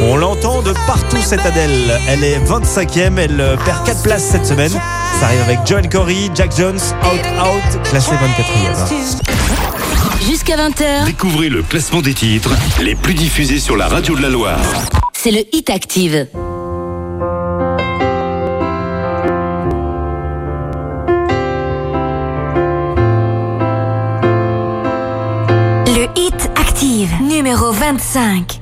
On 0.09 0.15
l'entend 0.15 0.61
de 0.61 0.73
partout 0.85 1.21
cette 1.21 1.45
Adèle. 1.45 1.99
Elle 2.07 2.23
est 2.23 2.39
25e, 2.39 3.17
elle 3.17 3.41
euh, 3.41 3.57
perd 3.65 3.83
4 3.85 4.03
places 4.03 4.23
cette 4.23 4.45
semaine. 4.45 4.71
Ça 5.19 5.25
arrive 5.25 5.41
avec 5.41 5.59
Joel 5.65 5.89
Corey, 5.89 6.29
Jack 6.35 6.55
Jones, 6.55 6.79
Out 7.03 7.25
Out, 7.39 7.83
classé 7.83 8.11
24e. 8.11 9.26
Jusqu'à 10.25 10.57
20h, 10.57 11.05
Découvrez 11.05 11.49
le 11.49 11.61
classement 11.63 12.01
des 12.01 12.13
titres 12.13 12.51
les 12.81 12.95
plus 12.95 13.13
diffusés 13.13 13.59
sur 13.59 13.77
la 13.77 13.87
radio 13.87 14.15
de 14.15 14.21
la 14.21 14.29
Loire. 14.29 14.59
c'est 15.13 15.31
le 15.31 15.43
Hit 15.53 15.69
Active. 15.69 16.27
Le 25.87 26.07
Hit 26.15 26.49
Active, 26.55 27.09
numéro 27.21 27.71
25. 27.71 28.56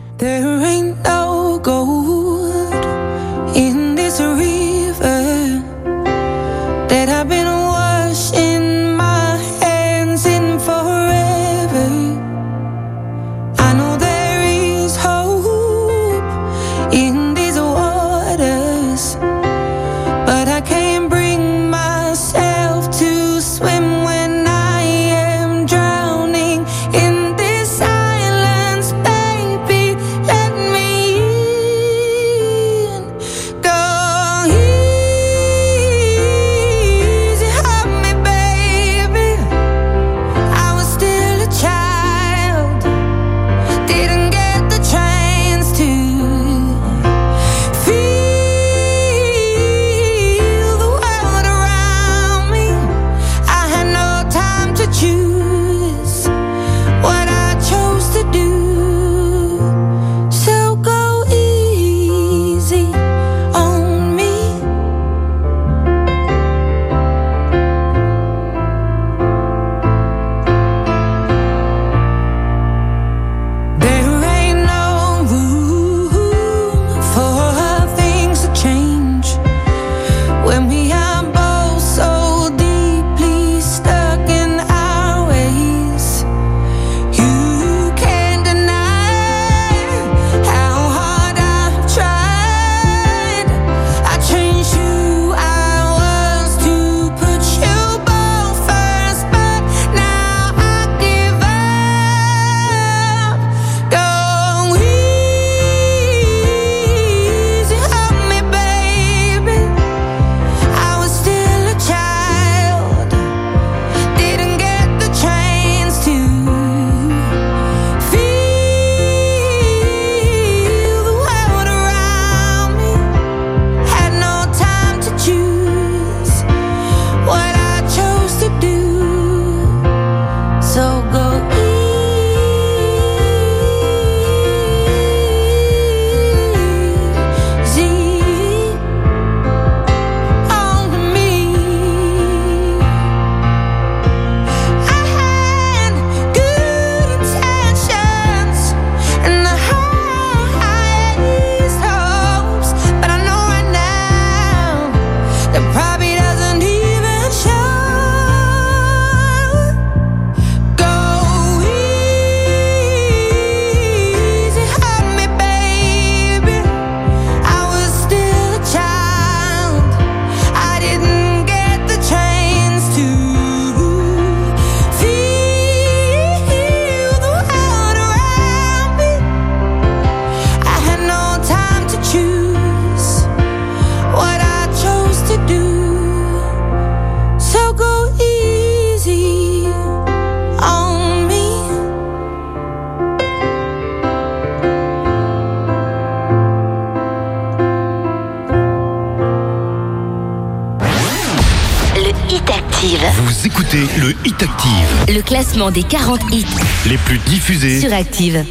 des 205.72 205.84
40 205.84 206.22
hits 206.32 206.46
les 206.88 206.98
plus 206.98 207.18
diffusés 207.20 207.80
sur 207.80 207.94
Active. 207.94 208.44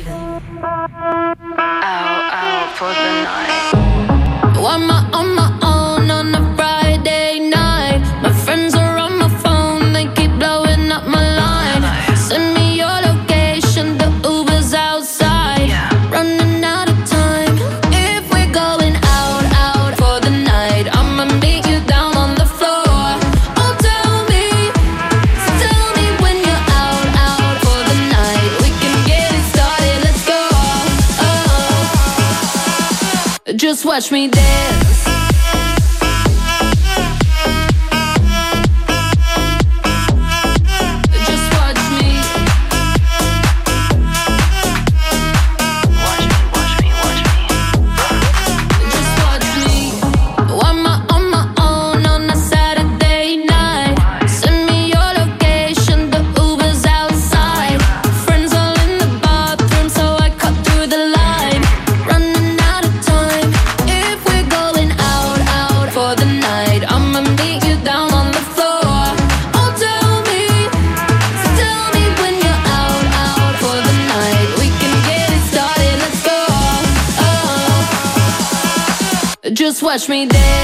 watch 79.94 80.08
me 80.08 80.26
dance. 80.26 80.63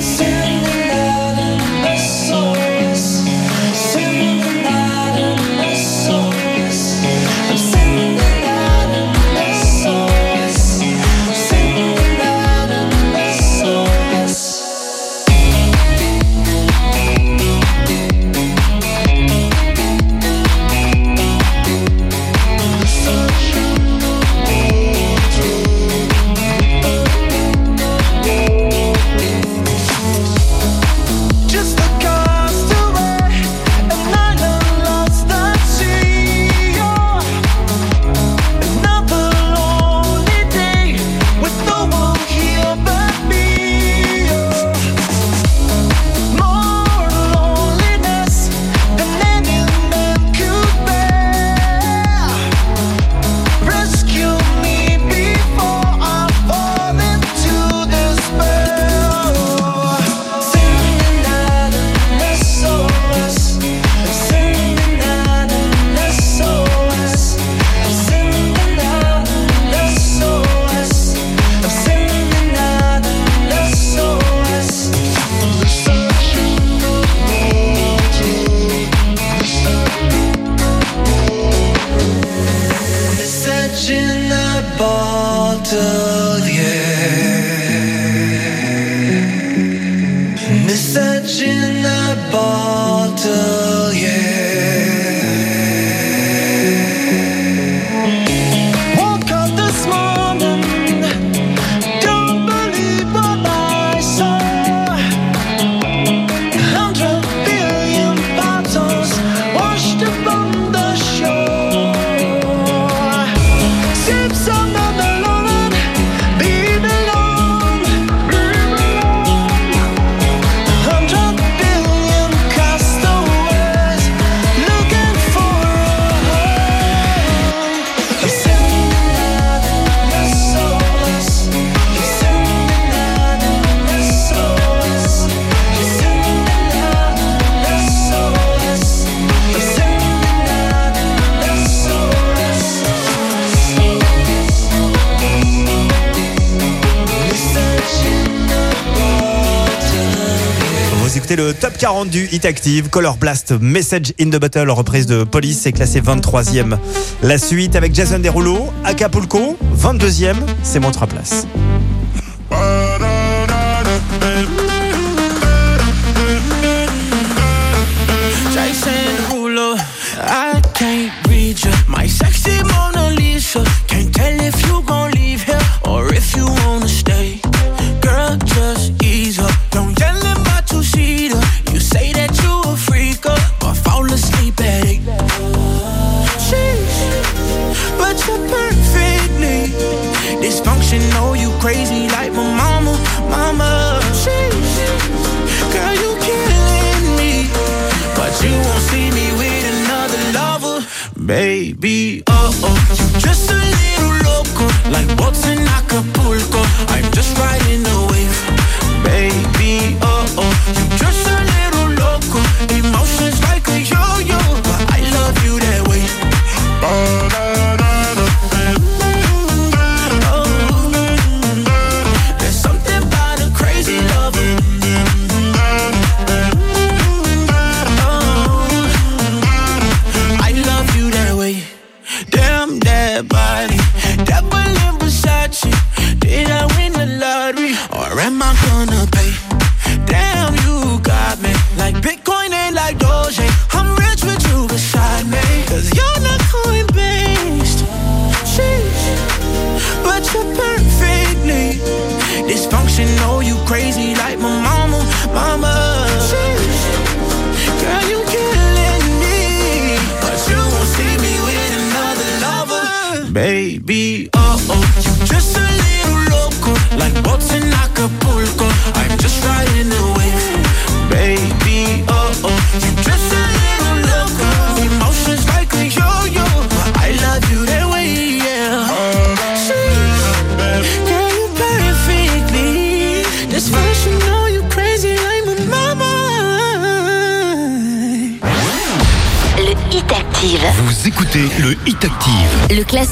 classement 152.01 152.05
du 152.05 152.27
Hit 152.31 152.45
Active, 152.45 152.89
Color 152.89 153.17
Blast, 153.17 153.53
Message 153.59 154.13
in 154.19 154.29
the 154.29 154.39
Battle 154.39 154.69
reprise 154.69 155.05
de 155.05 155.23
Police 155.23 155.65
est 155.65 155.71
classé 155.71 156.01
23e. 156.01 156.77
La 157.21 157.37
suite 157.37 157.75
avec 157.75 157.93
Jason 157.93 158.19
Derulo, 158.19 158.71
Acapulco, 158.83 159.57
22e, 159.77 160.35
c'est 160.63 160.79
mon 160.79 160.91
3 160.91 161.07
places. 161.07 161.47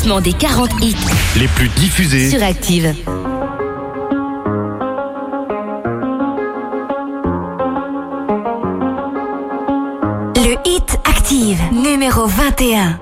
classement 0.09 0.21
des 0.21 0.33
40 0.33 0.71
hits 0.81 0.95
les 1.37 1.47
plus 1.47 1.69
diffusés 1.69 2.29
sur 2.29 2.41
Active. 2.41 2.93
Le 10.35 10.55
hit 10.65 10.97
Active 11.05 11.59
numéro 11.71 12.25
21. 12.25 12.99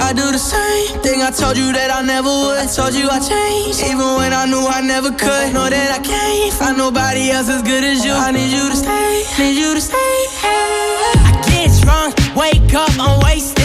I 0.00 0.14
do 0.14 0.30
the 0.30 0.38
same 0.38 1.00
thing 1.02 1.22
I 1.22 1.30
told 1.30 1.56
you 1.56 1.72
that 1.72 1.90
I 1.90 2.02
never 2.04 2.28
would. 2.28 2.58
I 2.58 2.66
told 2.66 2.94
you 2.94 3.08
I 3.10 3.18
changed, 3.18 3.82
even 3.82 4.16
when 4.16 4.32
I 4.32 4.46
knew 4.46 4.66
I 4.66 4.82
never 4.82 5.10
could. 5.10 5.52
Know 5.54 5.68
that 5.68 5.90
I 5.90 6.00
can't 6.00 6.52
find 6.52 6.76
nobody 6.76 7.30
else 7.30 7.48
as 7.48 7.62
good 7.62 7.84
as 7.84 8.04
you. 8.04 8.12
I 8.12 8.30
need 8.30 8.50
you 8.50 8.68
to 8.68 8.76
stay, 8.76 9.24
need 9.38 9.56
you 9.56 9.74
to 9.74 9.80
stay. 9.80 9.96
Hey. 10.42 10.88
I 11.24 11.32
get 11.48 11.70
drunk, 11.82 12.14
wake 12.36 12.74
up, 12.74 12.90
I'm 12.98 13.20
wasted. 13.20 13.57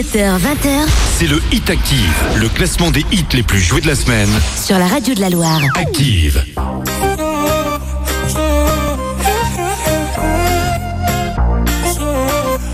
17h-20h, 0.00 0.88
c'est 1.18 1.26
le 1.26 1.38
Hit 1.52 1.68
Active, 1.68 2.24
le 2.40 2.48
classement 2.48 2.90
des 2.90 3.04
hits 3.12 3.26
les 3.34 3.42
plus 3.42 3.60
joués 3.60 3.82
de 3.82 3.86
la 3.86 3.94
semaine. 3.94 4.30
Sur 4.56 4.78
la 4.78 4.86
radio 4.86 5.12
de 5.12 5.20
la 5.20 5.28
Loire. 5.28 5.60
Active. 5.74 6.42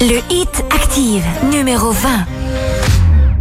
Le 0.00 0.20
Hit 0.30 0.64
Active, 0.70 1.24
numéro 1.50 1.90
20. 1.90 2.08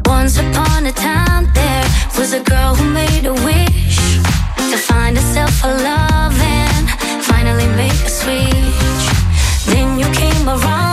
Once 0.07 0.39
upon 0.39 0.87
a 0.87 0.91
time 0.91 1.47
there 1.53 1.85
was 2.17 2.33
a 2.33 2.39
girl 2.39 2.73
who 2.73 2.85
made 2.85 3.27
a 3.27 3.33
wish 3.33 4.19
To 4.71 4.77
find 4.77 5.15
herself 5.15 5.63
a 5.63 5.67
love 5.67 6.33
and 6.41 6.89
finally 7.21 7.67
make 7.75 7.93
a 8.03 8.09
switch 8.09 9.67
Then 9.67 9.99
you 9.99 10.07
came 10.11 10.49
around 10.49 10.84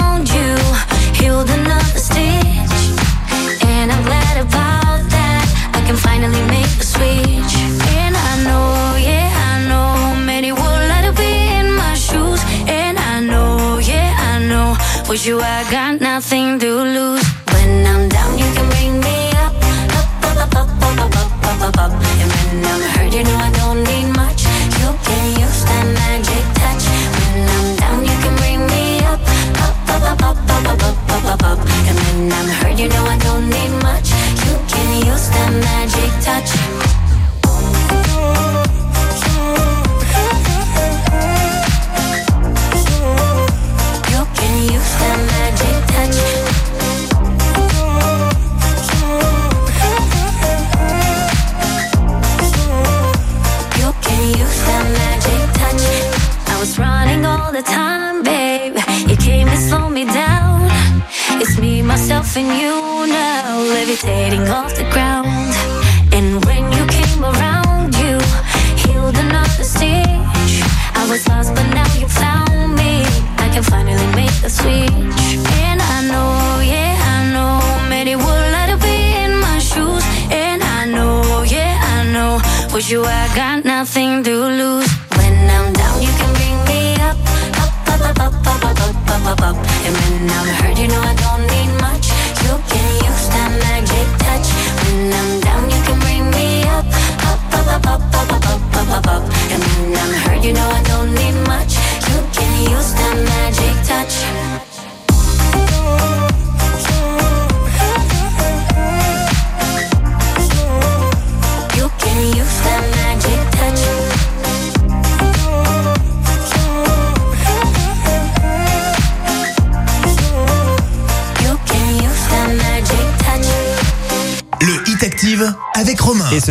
With 15.12 15.26
you, 15.26 15.40
I 15.42 15.70
got 15.70 16.00
nothing 16.00 16.58
to 16.58 16.70
lose. 16.74 17.22
When 17.52 17.86
I'm 17.86 18.08
down, 18.08 18.38
you 18.38 18.48
can 18.56 18.66
bring 18.70 18.98
me 18.98 19.28
up. 19.44 19.52
Up, 19.92 20.40
up, 20.40 20.56
up, 20.56 20.68
up, 20.80 20.98
up, 21.00 21.16
up, 21.20 21.44
up, 21.44 21.62
up, 21.68 21.78
up. 21.84 21.92
And 21.92 22.32
when 22.32 22.64
I'm 22.64 22.80
hurt, 22.96 23.12
you 23.12 23.22
know 23.22 23.36
I 23.36 23.50
don't 23.52 23.84
need 23.84 24.08
much. 24.16 24.40
You 24.80 24.88
can 25.04 25.24
use 25.36 25.64
that 25.68 25.84
magic 26.00 26.44
touch. 26.56 26.84
When 27.20 27.44
I'm 27.44 27.76
down, 27.76 28.00
you 28.08 28.16
can 28.24 28.34
bring 28.40 28.60
me 28.72 29.04
up. 29.04 29.20
Up, 29.60 29.76
up, 29.92 30.02
up, 30.08 30.22
up, 30.24 30.64
up, 30.72 30.80
up, 30.80 31.10
up, 31.12 31.24
up, 31.28 31.42
up. 31.44 31.58
And 31.60 31.96
when 32.00 32.32
I'm 32.32 32.48
hurt, 32.48 32.78
you 32.80 32.88
know 32.88 33.04
I 33.04 33.18
don't 33.18 33.50
need 33.52 33.72
much. 33.84 34.08
You 34.48 34.56
can 34.64 35.12
use 35.12 35.28
that 35.28 35.52
magic 35.52 36.10
touch. 36.24 36.91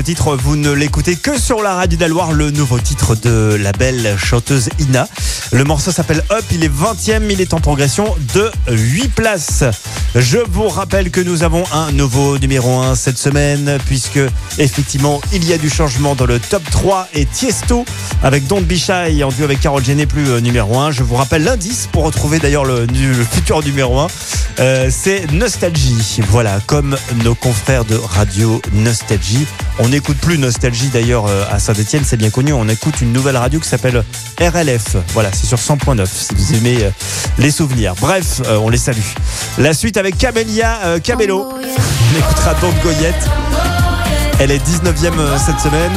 Titre, 0.04 0.36
vous 0.36 0.56
ne 0.56 0.72
l'écoutez 0.72 1.16
que 1.16 1.40
sur 1.40 1.62
la 1.62 1.76
radio 1.76 1.98
d'Aloir, 1.98 2.32
le 2.32 2.50
nouveau 2.50 2.80
titre 2.80 3.16
de 3.16 3.56
la 3.60 3.72
belle 3.72 4.16
chanteuse 4.18 4.70
Ina. 4.80 5.08
Le 5.52 5.64
morceau 5.64 5.92
s'appelle 5.92 6.24
Up, 6.32 6.44
il 6.52 6.64
est 6.64 6.74
20e, 6.74 7.30
il 7.30 7.42
est 7.42 7.54
en 7.54 7.60
progression 7.60 8.16
de 8.34 8.50
8 8.70 9.10
places. 9.10 9.64
Je 10.16 10.38
vous 10.50 10.68
rappelle 10.70 11.12
que 11.12 11.22
nous 11.22 11.44
avons 11.44 11.64
un 11.74 11.92
nouveau 11.92 12.38
numéro 12.38 12.80
1 12.80 12.96
cette 12.96 13.18
semaine, 13.18 13.78
puisque 13.86 14.20
effectivement, 14.58 15.22
il 15.34 15.46
y 15.46 15.54
a 15.54 15.58
du 15.58 15.70
changement 15.70 16.16
dans 16.16 16.26
le 16.26 16.40
top 16.40 16.64
3 16.70 17.08
et 17.14 17.26
Tiesto 17.26 17.86
avec 18.24 18.46
Be 18.48 18.76
Shy 18.76 19.24
en 19.24 19.30
duo 19.30 19.46
avec 19.46 19.60
Carol 19.60 19.84
G 19.84 19.96
n'est 19.96 20.06
plus 20.06 20.30
euh, 20.30 20.40
numéro 20.42 20.80
1. 20.80 20.92
Je 20.92 21.04
vous 21.04 21.16
rappelle 21.16 21.44
l'indice 21.44 21.88
pour 21.92 22.04
retrouver 22.04 22.40
d'ailleurs 22.40 22.66
le, 22.66 22.86
le 22.86 23.24
futur 23.24 23.64
numéro 23.64 24.00
1. 24.00 24.08
Euh, 24.60 24.90
c'est 24.92 25.32
Nostalgie. 25.32 26.22
Voilà, 26.30 26.60
comme 26.68 26.98
nos 27.24 27.36
confrères 27.36 27.86
de 27.86 27.96
Radio 27.96 28.62
Nostalgie. 28.74 29.46
On 29.80 29.90
n'écoute 29.90 30.18
plus 30.18 30.38
Nostalgie 30.38 30.90
d'ailleurs 30.90 31.26
euh, 31.28 31.44
à 31.52 31.60
Saint-Etienne, 31.60 32.04
c'est 32.06 32.18
bien 32.18 32.30
connu. 32.30 32.54
On 32.54 32.68
écoute 32.68 33.02
une 33.02 33.14
nouvelle 33.14 33.38
radio 33.38 33.60
qui 33.60 33.68
s'appelle 33.68 34.04
RLF. 34.40 34.98
Voilà, 35.14 35.30
c'est 35.32 35.48
sur 35.48 35.58
100.9 35.58 36.06
si 36.06 36.36
vous 36.36 36.56
aimez 36.56 36.84
euh, 36.84 36.90
les 37.38 37.52
souvenirs. 37.52 37.94
Bref, 38.00 38.42
on 38.48 38.70
les 38.70 38.78
salue. 38.78 39.00
La 39.58 39.74
suite 39.74 39.98
avec 39.98 40.18
Camélia 40.18 40.80
euh, 40.84 41.00
Cabello. 41.00 41.50
On 41.54 42.18
écoutera 42.18 42.54
donc 42.56 42.74
Goyette. 42.82 43.30
Elle 44.40 44.52
est 44.52 44.66
19e 44.66 45.20
euh, 45.20 45.38
cette 45.38 45.60
semaine. 45.60 45.92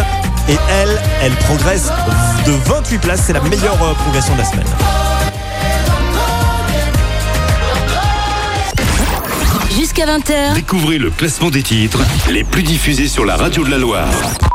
Et 0.49 0.57
elle, 0.71 1.01
elle 1.23 1.33
progresse 1.37 1.91
de 2.47 2.53
28 2.53 2.99
places. 2.99 3.23
C'est 3.27 3.33
la 3.33 3.41
meilleure 3.41 3.77
progression 3.77 4.35
de 4.35 4.39
la 4.39 4.45
semaine. 4.45 4.67
Jusqu'à 9.97 10.19
20h, 10.19 10.55
Découvrez 10.55 10.99
le 10.99 11.09
classement 11.09 11.51
des 11.51 11.63
titres 11.63 12.01
les 12.29 12.43
plus 12.43 12.65
diffusés 12.65 13.07
sur 13.07 13.25
la 13.25 13.37
radio 13.37 13.65
de 13.65 13.71
la 13.71 13.79
Loire. 13.79 14.11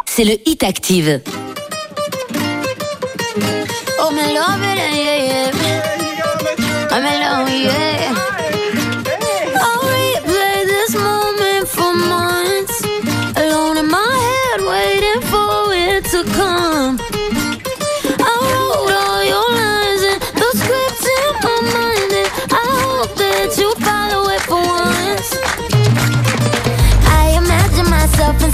c'est 0.05 0.25
le 0.25 0.33
Hit 0.45 0.63
Active. 0.63 1.21
Oh, 4.01 4.11
me 4.11 4.33
love 4.33 4.61
it, 4.61 4.77
yeah, 4.77 5.17
yeah. 5.23 5.51
I'm 6.91 7.05
in 7.05 7.19
love, 7.21 7.49
yeah. 7.49 8.08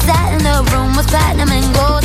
Inside 0.08 0.34
in 0.34 0.44
the 0.44 0.72
room 0.72 0.96
with 0.96 1.08
platinum 1.08 1.50
and 1.50 1.74
gold 1.74 2.05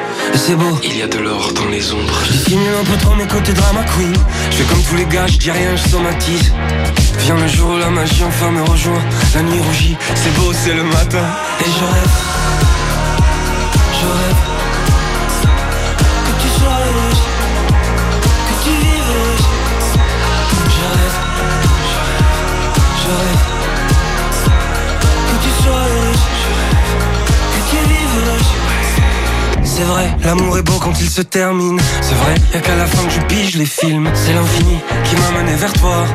se 31.11 31.21
termine. 31.21 31.77
C'est 32.01 32.15
vrai, 32.15 32.35
y'a 32.53 32.61
qu'à 32.61 32.75
la 32.77 32.85
fin 32.85 33.03
que 33.05 33.11
je 33.11 33.19
pige 33.21 33.57
les 33.57 33.65
films. 33.65 34.09
C'est 34.13 34.31
l'infini 34.33 34.79
qui 35.03 35.15
m'a 35.17 35.31
mené 35.37 35.55
vers 35.57 35.73
toi. 35.73 36.05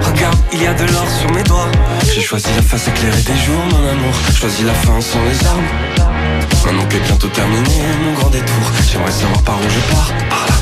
Regarde, 0.00 0.38
il 0.50 0.62
y 0.62 0.66
a 0.66 0.72
de 0.72 0.84
l'or 0.92 1.06
sur 1.20 1.30
mes 1.32 1.42
doigts. 1.42 1.70
J'ai 2.10 2.22
choisi 2.22 2.48
la 2.56 2.62
face 2.62 2.88
éclairée 2.88 3.20
des 3.20 3.36
jours, 3.44 3.64
mon 3.70 3.86
amour. 3.86 4.14
Choisi 4.34 4.62
la 4.64 4.72
fin 4.72 4.98
sans 4.98 5.22
les 5.28 5.46
armes. 5.46 5.68
Maintenant 6.64 6.86
qu'est 6.88 7.00
bientôt 7.00 7.28
terminé 7.28 7.68
mon 8.02 8.14
grand 8.14 8.30
détour, 8.30 8.64
j'aimerais 8.90 9.12
savoir 9.12 9.42
par 9.42 9.56
où 9.56 9.68
je 9.68 9.80
pars. 9.92 10.12
Par 10.30 10.46
là. 10.48 10.54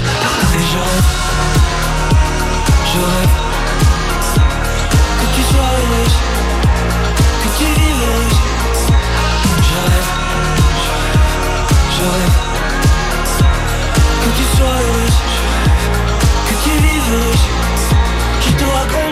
Et 0.55 0.67
que 5.21 5.27
tu 5.35 5.43
sois 5.51 5.71
heureuse, 5.79 6.17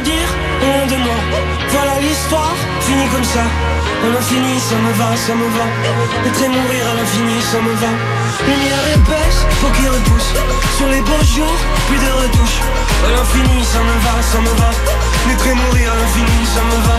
grandir 0.03 0.27
loin 0.61 0.87
de 0.87 0.97
moi. 1.03 1.19
Voilà 1.71 2.01
l'histoire, 2.01 2.55
finie 2.81 3.09
comme 3.09 3.25
ça. 3.25 3.45
À 4.05 4.09
l'infini, 4.13 4.59
ça 4.59 4.77
me 4.77 4.93
va, 4.93 5.17
ça 5.17 5.35
me 5.35 5.49
va. 5.57 5.67
Être 6.27 6.43
et 6.43 6.49
mourir 6.49 6.83
à 6.91 6.95
l'infini, 6.95 7.41
ça 7.41 7.59
me 7.59 7.73
va. 7.83 7.91
Lumière 8.47 8.85
épaisse, 8.95 9.47
faut 9.61 9.71
qu'il 9.77 9.89
repousse. 9.89 10.31
Sur 10.77 10.89
les 10.89 11.01
beaux 11.01 11.25
jours, 11.25 11.59
plus 11.89 11.99
de 11.99 12.13
retouches. 12.23 12.61
À 13.07 13.11
l'infini, 13.17 13.65
ça 13.65 13.79
me 13.79 13.97
va, 14.05 14.15
ça 14.23 14.39
me 14.39 14.53
va. 14.61 14.71
Naître 15.29 15.47
et 15.47 15.55
mourir 15.55 15.93
à 15.93 15.97
l'infini, 15.97 16.47
ça 16.55 16.63
me 16.63 16.79
va. 16.87 16.97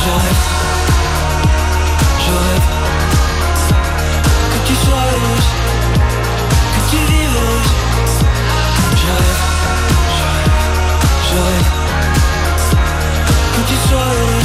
Je 0.00 0.10
rêve, 0.20 0.42
je 2.24 2.32
rêve 2.46 2.66
que 4.52 4.68
tu 4.68 4.74
sois 4.84 5.04
heureuse, 5.12 5.48
que 13.96 14.35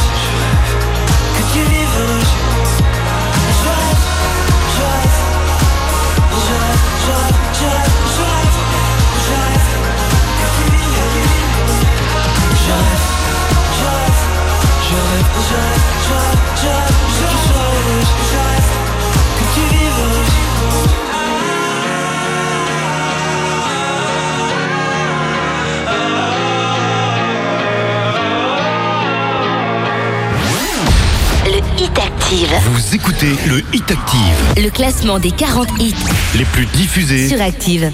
Vous 32.91 32.97
écoutez 32.97 33.37
le 33.47 33.63
Hit 33.73 33.89
Active, 33.89 34.53
Le 34.57 34.69
classement 34.69 35.17
des 35.17 35.31
40 35.31 35.69
hits 35.79 35.95
les 36.35 36.43
plus 36.43 36.65
diffusés. 36.65 37.29
sur 37.29 37.41
Active. 37.41 37.89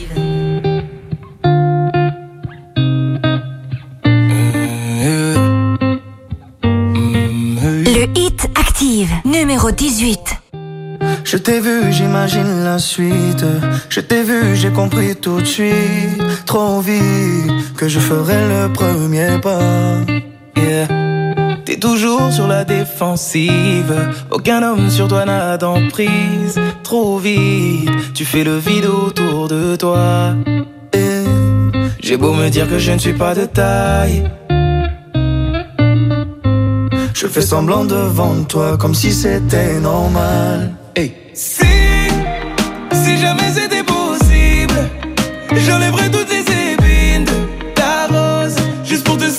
Le 6.64 8.07
Hit 8.15 8.49
Active, 8.56 9.11
numéro 9.24 9.69
18. 9.69 10.19
Je 11.24 11.38
t'ai 11.38 11.60
vu, 11.60 11.94
j'imagine 11.94 12.64
la 12.64 12.80
suite. 12.80 13.45
Je 13.90 13.99
t'ai 13.99 14.24
vu, 14.24 14.56
j'ai 14.56 14.72
compris 14.72 15.15
tout 15.15 15.41
de 15.41 15.45
suite. 15.45 16.24
Trop 16.48 16.82
vite 16.82 17.76
que 17.76 17.88
je 17.88 17.99
ferai 17.99 18.48
le 18.48 18.74
premier 18.74 19.40
pas. 19.44 19.99
Yeah. 20.56 21.06
T'es 21.68 21.76
toujours 21.76 22.31
sur 22.31 22.48
la 22.48 22.64
défensive. 22.64 23.94
Aucun 24.31 24.64
homme 24.64 24.89
sur 24.89 25.10
toi 25.10 25.26
n'a 25.26 25.57
d'emprise. 25.57 26.57
Trop 26.81 27.18
vite, 27.18 28.14
tu 28.14 28.23
fais 28.23 28.45
le 28.45 28.57
vide 28.57 28.85
autour 28.85 29.49
de 29.49 29.76
toi. 29.76 30.34
J'ai 31.99 32.15
beau 32.15 32.31
me 32.31 32.48
dire 32.48 32.69
que 32.69 32.80
je 32.80 32.94
ne 32.94 32.98
suis 32.98 33.11
pas 33.11 33.35
de 33.35 33.44
taille. 33.44 34.23
Je 37.14 37.27
fais 37.27 37.41
semblant 37.41 37.84
devant 37.84 38.45
toi 38.45 38.77
comme 38.77 38.95
si 38.95 39.11
c'était 39.11 39.81
normal. 39.81 40.73
Hey. 40.95 41.11
Si, 41.34 41.65
si 42.94 43.18
jamais 43.18 43.52
c'était 43.53 43.84
possible, 43.84 44.89
j'enlèverais 45.52 46.10
toutes 46.11 46.30
les 46.31 46.45
épines 46.72 47.26
de 47.26 47.73
ta 47.73 48.07
rose, 48.07 48.56
juste 48.85 49.03
pour 49.03 49.18
te 49.18 49.30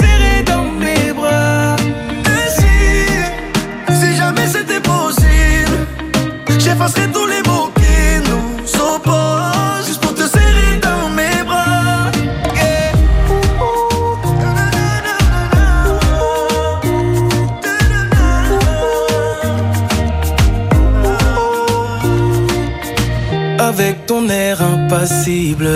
air 24.99 25.05
impassible, 25.05 25.69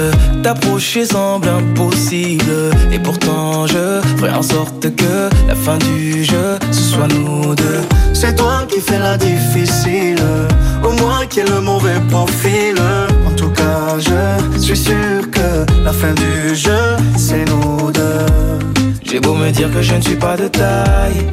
t'approcher 0.43 1.05
semble 1.05 1.49
impossible. 1.49 2.71
Et 2.93 2.99
pourtant, 2.99 3.67
je 3.67 4.01
ferai 4.19 4.31
en 4.35 4.43
sorte 4.43 4.95
que 4.95 5.29
la 5.47 5.55
fin 5.55 5.79
du 5.79 6.25
jeu, 6.25 6.59
ce 6.71 6.81
soit 6.81 7.09
nous 7.09 7.55
deux. 7.55 7.83
C'est 8.13 8.37
toi 8.37 8.65
qui 8.69 8.81
fais 8.81 8.99
la 8.99 9.17
difficile, 9.17 10.23
au 10.83 10.93
moins 10.93 11.27
qui 11.27 11.41
est 11.41 11.49
le 11.49 11.61
mauvais 11.61 12.01
profil. 12.11 12.77
En 13.27 13.35
tout 13.37 13.51
cas, 13.51 13.99
je 13.99 14.59
suis 14.59 14.77
sûr 14.77 15.31
que 15.31 15.67
la 15.85 15.93
fin 15.93 16.15
du 16.15 16.55
jeu, 16.55 16.97
c'est 17.17 17.45
nous 17.49 17.91
deux. 17.93 18.27
J'ai 19.05 19.21
beau 19.21 19.35
me 19.35 19.51
dire 19.51 19.71
que 19.73 19.83
je 19.83 19.95
ne 19.95 20.01
suis 20.01 20.17
pas 20.17 20.37
de 20.37 20.49
taille. 20.49 21.27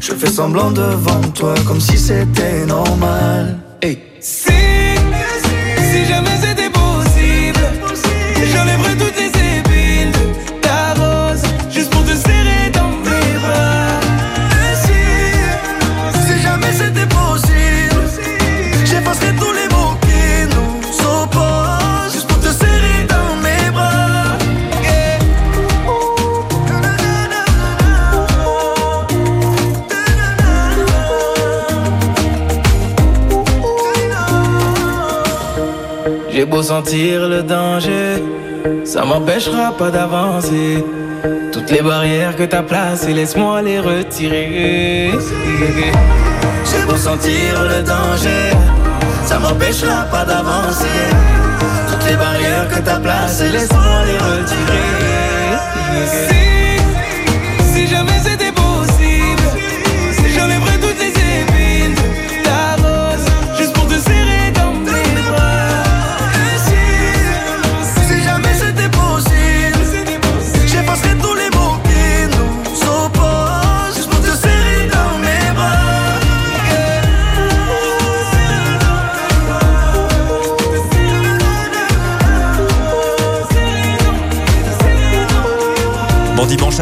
Je 0.00 0.12
fais 0.12 0.30
semblant 0.30 0.70
devant 0.70 1.20
toi 1.34 1.54
comme 1.66 1.80
si 1.80 1.98
c'était 1.98 2.64
normal. 2.66 3.58
sentir 36.66 37.28
le 37.28 37.44
danger, 37.44 38.20
ça 38.84 39.04
m'empêchera 39.04 39.70
pas 39.78 39.88
d'avancer. 39.88 40.84
Toutes 41.52 41.70
les 41.70 41.80
barrières 41.80 42.34
que 42.34 42.42
t'as 42.42 42.64
placées, 42.64 43.12
laisse-moi 43.12 43.62
les 43.62 43.78
retirer. 43.78 45.12
J'ai 46.68 46.82
beau 46.88 46.96
sentir 46.96 47.52
le 47.72 47.84
danger, 47.84 48.50
ça 49.24 49.38
m'empêchera 49.38 50.06
pas 50.10 50.24
d'avancer. 50.24 51.04
Toutes 51.88 52.04
les 52.10 52.16
barrières 52.16 52.68
que 52.68 52.80
t'as 52.80 52.98
placées, 52.98 53.50
laisse-moi 53.50 53.98
les 54.08 54.18
retirer. 54.28 54.86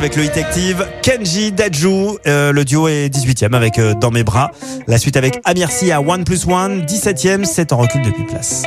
avec 0.05 0.17
le 0.17 0.25
Hit 0.25 0.37
Active. 0.37 0.87
Kenji, 1.01 1.51
Dajou, 1.51 2.19
euh, 2.27 2.53
le 2.53 2.67
duo 2.67 2.89
est 2.89 3.09
18e 3.09 3.55
avec 3.55 3.79
euh, 3.79 3.95
Dans 3.95 4.11
mes 4.11 4.23
bras. 4.23 4.51
La 4.87 4.99
suite 4.99 5.17
avec 5.17 5.41
Amirsi 5.45 5.93
à 5.93 6.01
1 6.01 6.25
plus 6.25 6.47
1, 6.47 6.81
17e, 6.81 7.45
c'est 7.47 7.73
en 7.73 7.79
recul 7.79 8.03
depuis 8.03 8.25
place. 8.25 8.65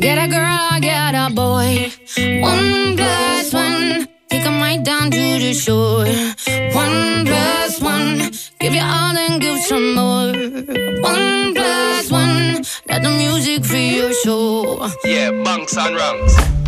Get 0.00 0.18
a 0.18 0.28
girl, 0.28 0.80
get 0.80 1.14
a 1.14 1.30
boy. 1.30 1.88
One 2.42 2.96
plus 2.96 3.54
one. 3.54 4.06
Take 4.28 4.44
a 4.44 4.50
mic 4.50 4.82
down 4.82 5.10
to 5.12 5.38
the 5.38 5.54
shore. 5.54 6.04
One 6.74 7.24
plus 7.24 7.80
one. 7.80 8.28
Give 8.58 8.74
you 8.74 8.82
all 8.82 9.16
and 9.16 9.40
give 9.40 9.60
some 9.60 9.94
more. 9.94 10.32
One 11.00 11.54
plus 11.54 12.10
one. 12.10 12.60
Let 12.88 13.04
the 13.04 13.10
music 13.10 13.64
free 13.64 13.98
your 13.98 14.12
soul. 14.14 14.84
Yeah, 15.04 15.30
bunks 15.44 15.76
and 15.76 15.94
rungs. 15.94 16.63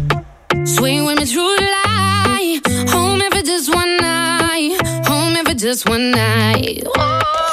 Swing 0.67 1.05
with 1.05 1.21
me 1.21 1.27
through 1.27 1.57
life. 1.57 2.91
Home 2.91 3.23
ever 3.23 3.41
just 3.43 3.73
one 3.73 3.97
night. 3.99 4.77
Home 5.07 5.37
every 5.37 5.55
just 5.55 5.89
one 5.89 6.11
night. 6.11 6.83
Oh. 6.97 7.46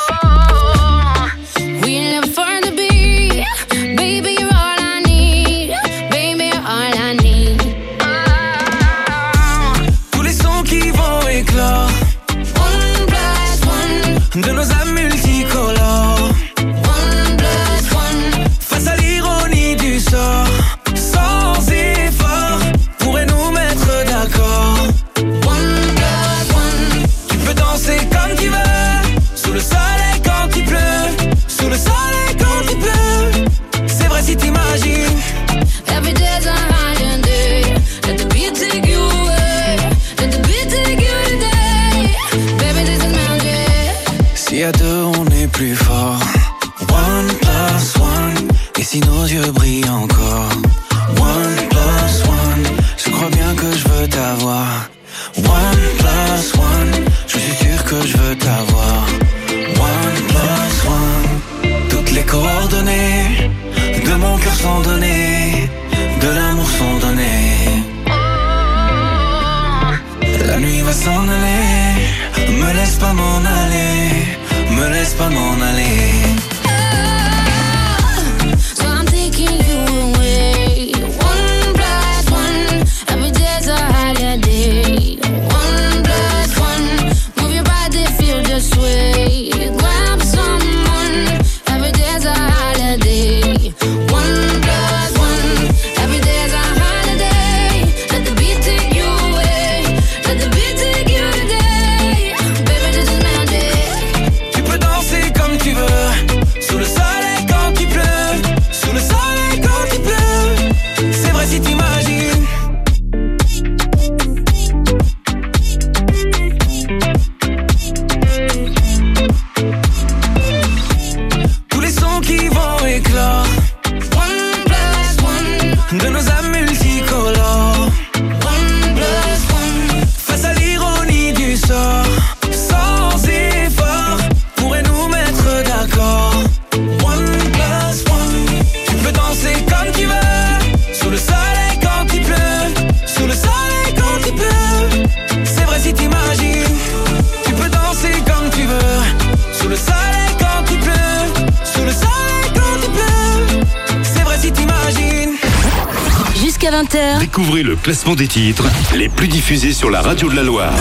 classement 157.94 158.16
des 158.16 158.28
titres 158.28 158.66
les 158.96 159.08
plus 159.08 159.28
diffusés 159.28 159.72
sur 159.72 159.92
la 159.92 160.02
radio 160.02 160.28
de 160.28 160.36
la 160.36 160.42
Loire. 160.42 160.74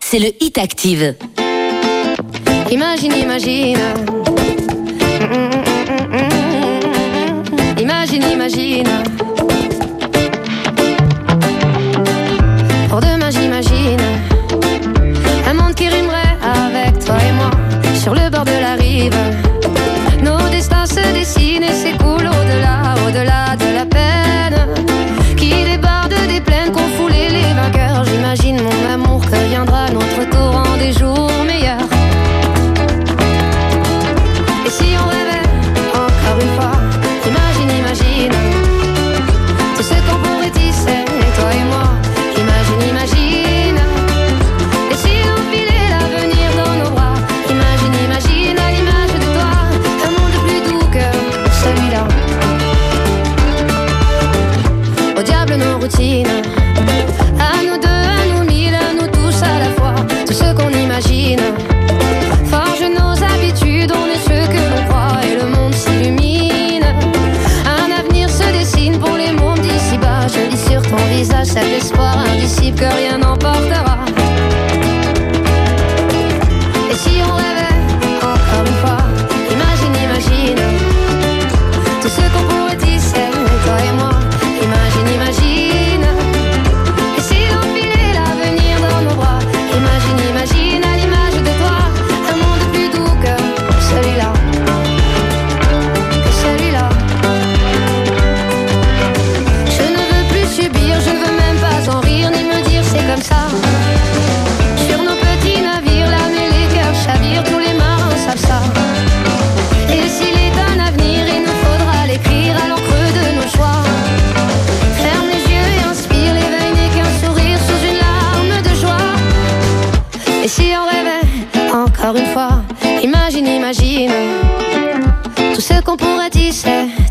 C'est 0.00 0.18
le 0.18 0.28
Hit 0.38 0.58
Active. 0.58 1.14
Imagine, 2.70 3.12
imagine. 3.16 3.78
Imagine, 7.78 8.22
imagine. 8.30 9.27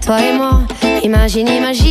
toi 0.08 0.22
et 0.22 0.38
moi. 0.38 0.62
Imagine, 1.04 1.50
imagine. 1.50 1.87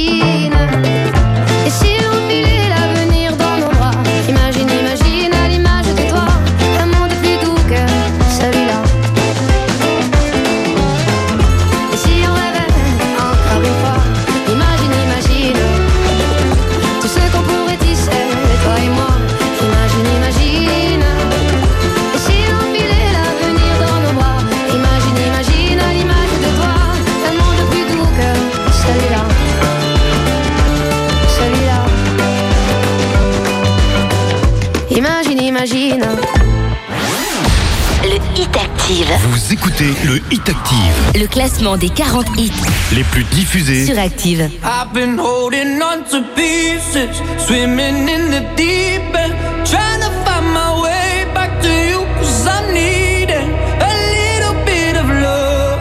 classement 41.57 41.77
des 41.77 41.89
40 41.89 42.27
hits 42.39 42.53
les 42.95 43.05
plus 43.05 43.25
diffusés 43.25 43.87
sur 43.87 43.99
Active. 43.99 44.51
I've 44.63 44.93
been 44.93 45.19
holding 45.19 45.81
on 45.81 46.05
to 46.11 46.23
pieces, 46.35 47.17
swimming 47.39 48.09
in 48.09 48.31
the 48.31 48.43
deep 48.57 49.15
end, 49.15 49.35
trying 49.65 50.01
to 50.01 50.11
find 50.25 50.53
my 50.53 50.83
way 50.83 51.25
back 51.35 51.51
to 51.63 51.69
you 51.69 52.05
cause 52.19 52.47
I'm 52.47 52.75
needing 52.75 53.51
a 53.81 53.93
little 54.13 54.55
bit 54.65 54.97
of 54.97 55.09
love. 55.09 55.81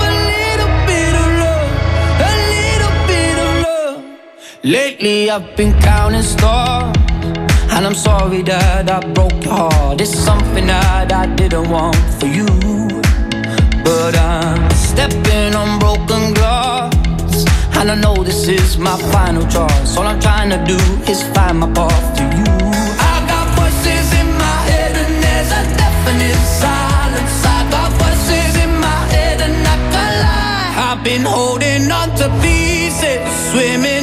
A 0.00 0.10
little 0.30 0.72
bit 0.86 1.14
of 1.22 1.28
love, 1.42 1.70
a 2.20 2.34
little 2.52 2.94
bit 3.06 3.36
of 3.38 3.50
love. 3.64 4.04
Lately 4.62 5.30
I've 5.30 5.56
been 5.56 5.72
counting 5.80 6.22
stars. 6.22 6.96
And 7.74 7.86
I'm 7.86 7.94
sorry 7.94 8.42
that 8.42 8.90
I 8.90 9.00
broke 9.14 9.42
your 9.42 9.54
heart. 9.54 10.00
It's 10.02 10.14
something 10.14 10.66
that 10.66 11.10
I 11.10 11.26
didn't 11.34 11.70
want 11.70 11.96
for 12.20 12.26
you. 12.26 12.91
stepping 14.92 15.54
on 15.54 15.78
broken 15.78 16.34
glass. 16.34 16.92
And 17.78 17.90
I 17.90 17.96
know 18.04 18.16
this 18.22 18.46
is 18.48 18.78
my 18.78 18.96
final 19.12 19.44
choice. 19.56 19.96
All 19.96 20.06
I'm 20.06 20.20
trying 20.20 20.50
to 20.50 20.60
do 20.72 20.78
is 21.10 21.20
find 21.34 21.58
my 21.62 21.68
path 21.78 22.06
to 22.18 22.24
you. 22.38 22.50
I 23.12 23.14
got 23.32 23.46
voices 23.58 24.08
in 24.20 24.28
my 24.44 24.58
head, 24.70 24.94
and 25.02 25.14
there's 25.24 25.50
a 25.60 25.62
definite 25.82 26.40
silence. 26.64 27.36
I 27.56 27.60
got 27.74 27.90
voices 28.02 28.52
in 28.64 28.72
my 28.86 29.00
head, 29.14 29.38
and 29.46 29.56
I 29.74 29.76
can 29.92 30.12
lie. 30.24 30.70
I've 30.88 31.02
been 31.02 31.24
holding 31.36 31.90
on 31.90 32.08
to 32.20 32.26
pieces, 32.42 33.20
swimming. 33.50 34.01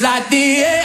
like 0.00 0.30
the 0.30 0.64
end. 0.64 0.79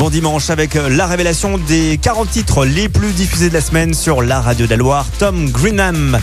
Bon 0.00 0.08
dimanche 0.08 0.48
avec 0.48 0.76
euh, 0.76 0.88
la 0.88 1.06
révélation 1.06 1.58
des 1.58 1.98
40 2.00 2.30
titres 2.30 2.64
les 2.64 2.88
plus 2.88 3.12
diffusés 3.12 3.50
de 3.50 3.54
la 3.54 3.60
semaine 3.60 3.92
sur 3.92 4.22
la 4.22 4.40
radio 4.40 4.66
de 4.66 4.74
Tom 5.18 5.50
Greenham. 5.50 6.18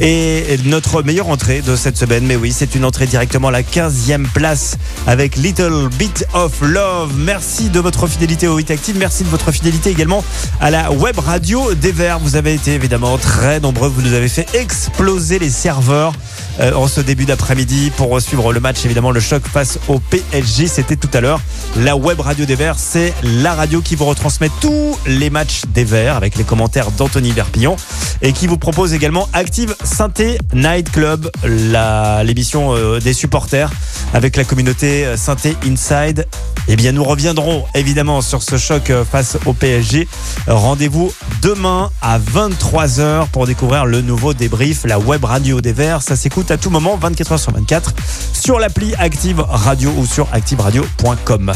Et 0.00 0.58
notre 0.66 1.02
meilleure 1.02 1.30
entrée 1.30 1.62
de 1.62 1.74
cette 1.74 1.96
semaine, 1.96 2.26
mais 2.26 2.36
oui, 2.36 2.52
c'est 2.52 2.74
une 2.74 2.84
entrée 2.84 3.06
directement 3.06 3.48
à 3.48 3.50
la 3.50 3.62
15e 3.62 4.26
place 4.34 4.76
avec 5.06 5.36
Little 5.36 5.88
Bit 5.98 6.26
of 6.34 6.60
Love. 6.60 7.12
Merci 7.16 7.70
de 7.70 7.80
votre 7.80 8.06
fidélité 8.06 8.48
au 8.48 8.58
Hit 8.58 8.70
Active, 8.70 8.96
merci 8.98 9.24
de 9.24 9.30
votre 9.30 9.50
fidélité 9.50 9.88
également 9.88 10.22
à 10.60 10.70
la 10.70 10.92
web 10.92 11.18
radio 11.18 11.72
des 11.72 11.92
Verts. 11.92 12.18
Vous 12.18 12.36
avez 12.36 12.52
été 12.52 12.74
évidemment 12.74 13.16
très 13.16 13.60
nombreux, 13.60 13.88
vous 13.88 14.02
nous 14.02 14.12
avez 14.12 14.28
fait 14.28 14.46
exploser 14.54 15.38
les 15.38 15.50
serveurs 15.50 16.12
en 16.60 16.86
ce 16.86 17.00
début 17.00 17.24
d'après-midi 17.24 17.90
pour 17.96 18.20
suivre 18.20 18.52
le 18.52 18.60
match, 18.60 18.84
évidemment 18.84 19.10
le 19.10 19.20
choc 19.20 19.42
face 19.46 19.78
au 19.88 19.98
PSG, 19.98 20.66
c'était 20.66 20.96
tout 20.96 21.08
à 21.12 21.20
l'heure. 21.20 21.40
La 21.76 21.96
web 21.96 22.20
radio 22.20 22.44
des 22.44 22.54
Verts, 22.54 22.78
c'est 22.78 23.14
la 23.22 23.54
radio 23.54 23.80
qui 23.80 23.96
vous 23.96 24.04
retransmet 24.04 24.50
tous 24.60 24.96
les 25.06 25.30
matchs 25.30 25.62
des 25.68 25.84
Verts 25.84 26.16
avec 26.16 26.36
les 26.36 26.44
commentaires 26.44 26.90
d'Anthony 26.90 27.32
Verpillon 27.32 27.76
et 28.20 28.32
qui 28.32 28.46
vous 28.46 28.58
propose 28.58 28.92
également 28.94 29.28
Active 29.32 29.74
Synthé 29.82 30.38
Night 30.54 30.90
Club, 30.90 31.30
l'émission 31.44 32.74
euh, 32.74 33.00
des 33.00 33.12
supporters 33.12 33.70
avec 34.14 34.36
la 34.36 34.44
communauté 34.44 35.04
euh, 35.04 35.16
Synthé 35.16 35.56
Inside. 35.66 36.26
Eh 36.68 36.76
bien, 36.76 36.92
nous 36.92 37.02
reviendrons 37.02 37.64
évidemment 37.74 38.20
sur 38.20 38.42
ce 38.42 38.56
choc 38.56 38.90
euh, 38.90 39.04
face 39.04 39.36
au 39.46 39.52
PSG. 39.52 40.06
Euh, 40.48 40.54
Rendez-vous 40.54 41.12
demain 41.42 41.90
à 42.00 42.18
23h 42.18 43.28
pour 43.28 43.46
découvrir 43.46 43.84
le 43.84 44.00
nouveau 44.00 44.34
débrief, 44.34 44.84
la 44.84 44.98
web 44.98 45.24
radio 45.24 45.60
des 45.60 45.72
Verts. 45.72 46.02
Ça 46.02 46.14
s'écoute 46.16 46.41
à 46.50 46.56
tout 46.56 46.70
moment, 46.70 46.98
24h 46.98 47.38
sur 47.38 47.52
24, 47.52 47.94
sur 48.32 48.58
l'appli 48.58 48.94
Active 48.98 49.40
Radio 49.48 49.92
ou 49.96 50.06
sur 50.06 50.28
activeradio.com. 50.32 51.52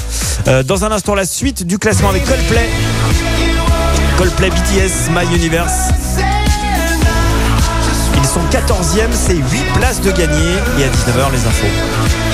Euh, 0.48 0.62
dans 0.62 0.84
un 0.84 0.92
instant, 0.92 1.14
la 1.14 1.26
suite 1.26 1.66
du 1.66 1.78
classement 1.78 2.10
avec 2.10 2.24
Coldplay. 2.24 2.68
Coldplay 4.18 4.50
BTS 4.50 5.10
My 5.10 5.34
Universe. 5.34 5.90
Ils 8.16 8.26
sont 8.26 8.40
14e, 8.50 9.08
c'est 9.12 9.36
8 9.36 9.42
places 9.74 10.00
de 10.00 10.10
gagner. 10.10 10.54
Et 10.78 10.84
à 10.84 10.88
19h, 10.88 11.32
les 11.32 11.46
infos. 11.46 12.25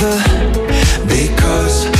Because, 0.00 1.99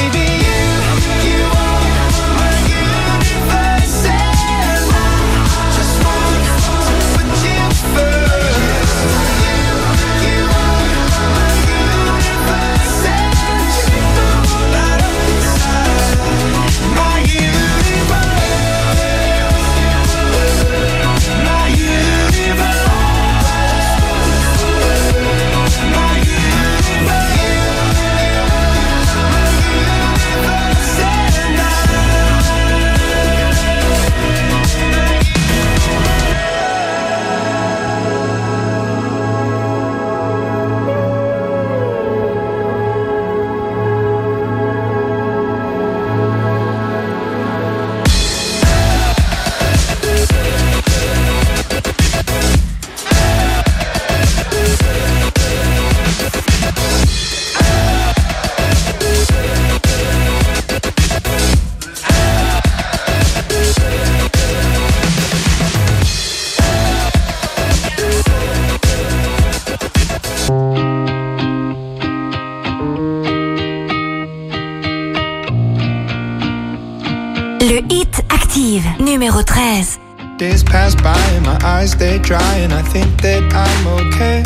eyes, 81.81 81.95
they're 81.95 82.19
dry, 82.19 82.55
and 82.57 82.73
I 82.73 82.81
think 82.81 83.09
that 83.21 83.41
I'm 83.53 83.83
okay. 84.01 84.43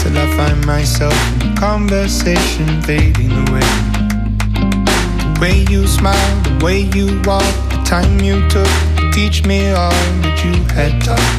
Till 0.00 0.16
I 0.18 0.26
find 0.36 0.66
myself 0.66 1.14
in 1.34 1.52
a 1.52 1.54
conversation 1.56 2.82
fading 2.82 3.32
away. 3.44 3.68
The 5.22 5.38
way 5.40 5.56
you 5.70 5.86
smile, 5.86 6.34
the 6.42 6.64
way 6.64 6.80
you 6.96 7.06
walk, 7.24 7.54
the 7.70 7.80
time 7.84 8.18
you 8.20 8.36
took 8.48 8.72
to 8.98 9.10
teach 9.12 9.46
me 9.46 9.70
all 9.70 10.00
that 10.22 10.36
you 10.44 10.54
had 10.78 10.92
taught. 11.06 11.30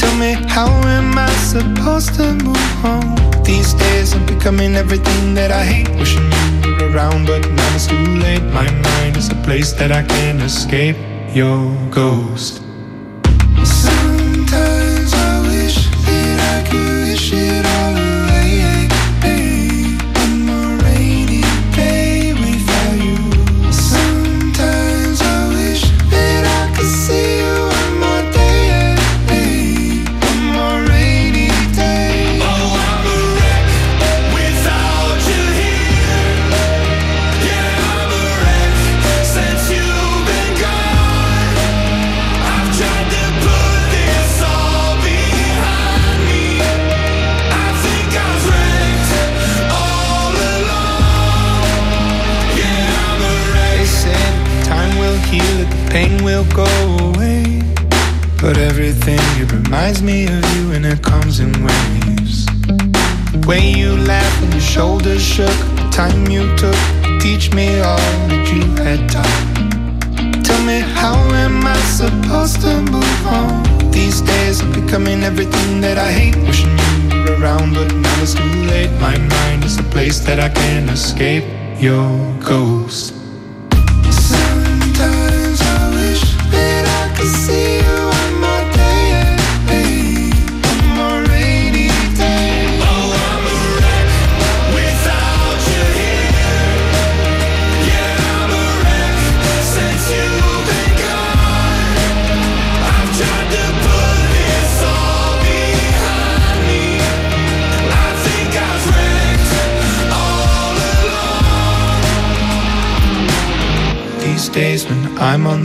Tell 0.00 0.14
me, 0.16 0.32
how 0.54 0.68
am 0.98 1.16
I 1.16 1.30
supposed 1.52 2.14
to 2.16 2.34
move 2.48 2.84
on? 2.84 3.14
These 3.44 3.74
days 3.74 4.14
I'm 4.14 4.26
becoming 4.26 4.74
everything 4.74 5.34
that 5.34 5.50
I 5.52 5.64
hate, 5.64 5.90
wishing 5.96 6.28
you 6.64 6.72
were 6.78 6.90
around, 6.92 7.26
but 7.26 7.42
now 7.48 7.74
it's 7.74 7.86
too 7.86 8.06
late. 8.26 8.42
My 8.60 8.68
mind 8.88 9.16
is 9.16 9.28
a 9.30 9.38
place 9.46 9.72
that 9.74 9.92
I 9.92 10.02
can't 10.02 10.42
escape. 10.42 10.96
Your 11.34 11.74
ghost. 11.90 12.63
有 81.84 82.33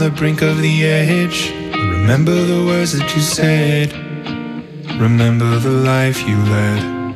the 0.00 0.10
brink 0.10 0.40
of 0.40 0.56
the 0.62 0.86
edge. 0.86 1.52
Remember 1.74 2.32
the 2.32 2.64
words 2.64 2.98
that 2.98 3.14
you 3.14 3.20
said. 3.20 3.92
Remember 4.98 5.58
the 5.58 5.70
life 5.70 6.26
you 6.26 6.38
led. 6.54 7.14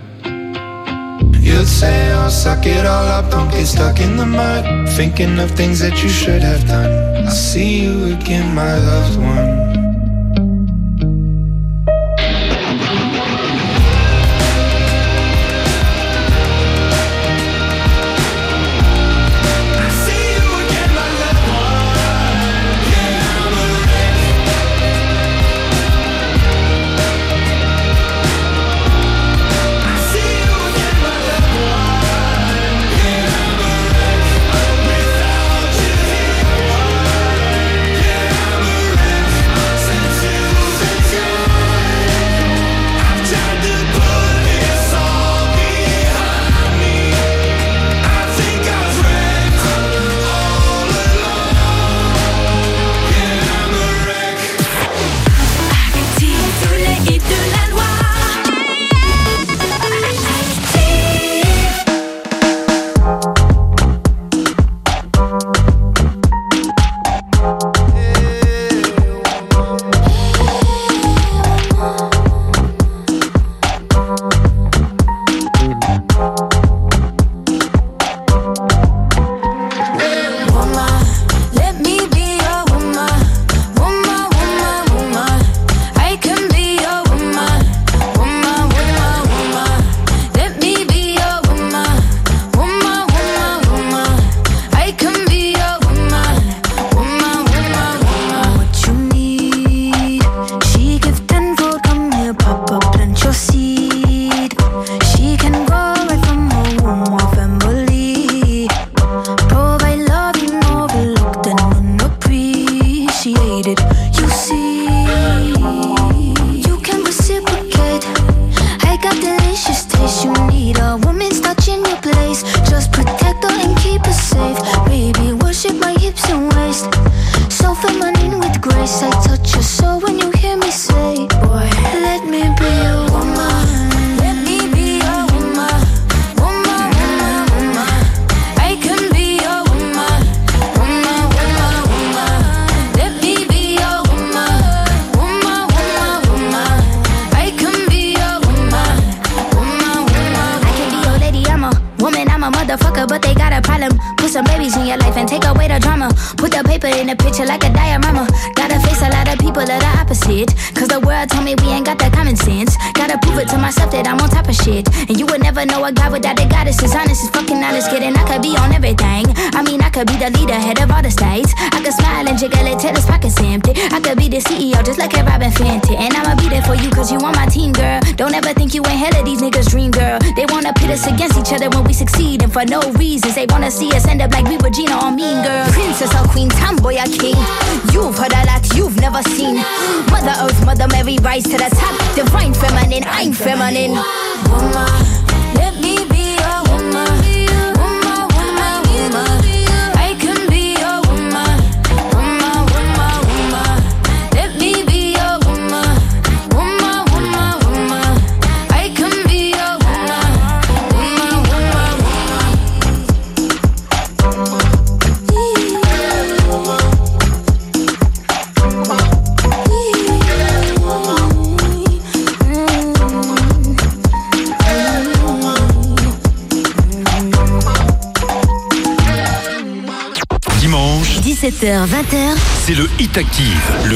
You'd 1.40 1.66
say, 1.66 2.12
I'll 2.12 2.30
suck 2.30 2.66
it 2.66 2.84
all 2.84 3.06
up, 3.06 3.30
don't 3.30 3.50
get 3.50 3.64
stuck 3.64 4.00
in 4.00 4.18
the 4.18 4.26
mud. 4.26 4.88
Thinking 4.90 5.38
of 5.38 5.50
things 5.52 5.78
that 5.78 6.02
you 6.02 6.10
should 6.10 6.42
have 6.42 6.66
done. 6.66 7.24
I'll 7.24 7.30
see 7.30 7.80
you 7.84 8.14
again, 8.16 8.54
my 8.54 8.76
loved 8.76 9.18
one. 9.18 9.73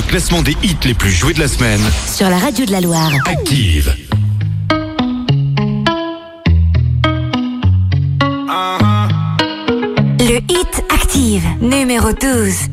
classement 0.09 0.41
des 0.41 0.57
hits 0.63 0.77
les 0.85 0.95
plus 0.95 1.11
joués 1.11 1.35
de 1.35 1.41
la 1.41 1.49
semaine. 1.49 1.81
Sur 2.07 2.31
la 2.31 2.39
radio 2.39 2.65
de 2.65 2.73
la 2.73 2.81
Loire. 2.81 3.13
Active. 3.27 3.95
Le 10.21 10.37
hit 10.49 10.85
active, 10.91 11.45
numéro 11.61 12.13
12. 12.13 12.68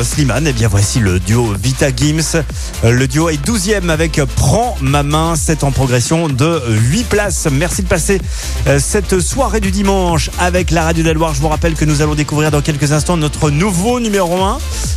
Euh, 0.00 0.04
Slimane. 0.04 0.46
Et 0.46 0.52
bien 0.52 0.68
voici 0.68 0.98
le 0.98 1.20
duo 1.20 1.54
Vita 1.62 1.94
Gims. 1.94 2.42
Euh, 2.84 2.90
le 2.90 3.06
duo 3.06 3.28
est 3.28 3.44
12e 3.44 3.88
avec 3.88 4.20
Prends 4.36 4.76
ma 4.80 5.02
main. 5.02 5.34
C'est 5.36 5.64
en 5.64 5.70
progression 5.70 6.28
de 6.28 6.62
8 6.68 7.04
places. 7.04 7.48
Merci 7.50 7.82
de 7.82 7.88
passer 7.88 8.20
euh, 8.66 8.78
cette 8.80 9.20
soirée 9.20 9.60
du 9.60 9.70
dimanche 9.70 10.30
avec 10.38 10.70
la 10.70 10.84
Radio 10.84 11.02
de 11.02 11.08
la 11.08 11.14
Loire. 11.14 11.34
Je 11.34 11.40
vous 11.40 11.48
rappelle 11.48 11.74
que 11.74 11.84
nous 11.84 12.02
allons 12.02 12.14
découvrir 12.14 12.50
dans 12.50 12.62
quelques 12.62 12.92
instants 12.92 13.16
notre 13.16 13.50
nouveau 13.50 14.00
numéro 14.00 14.42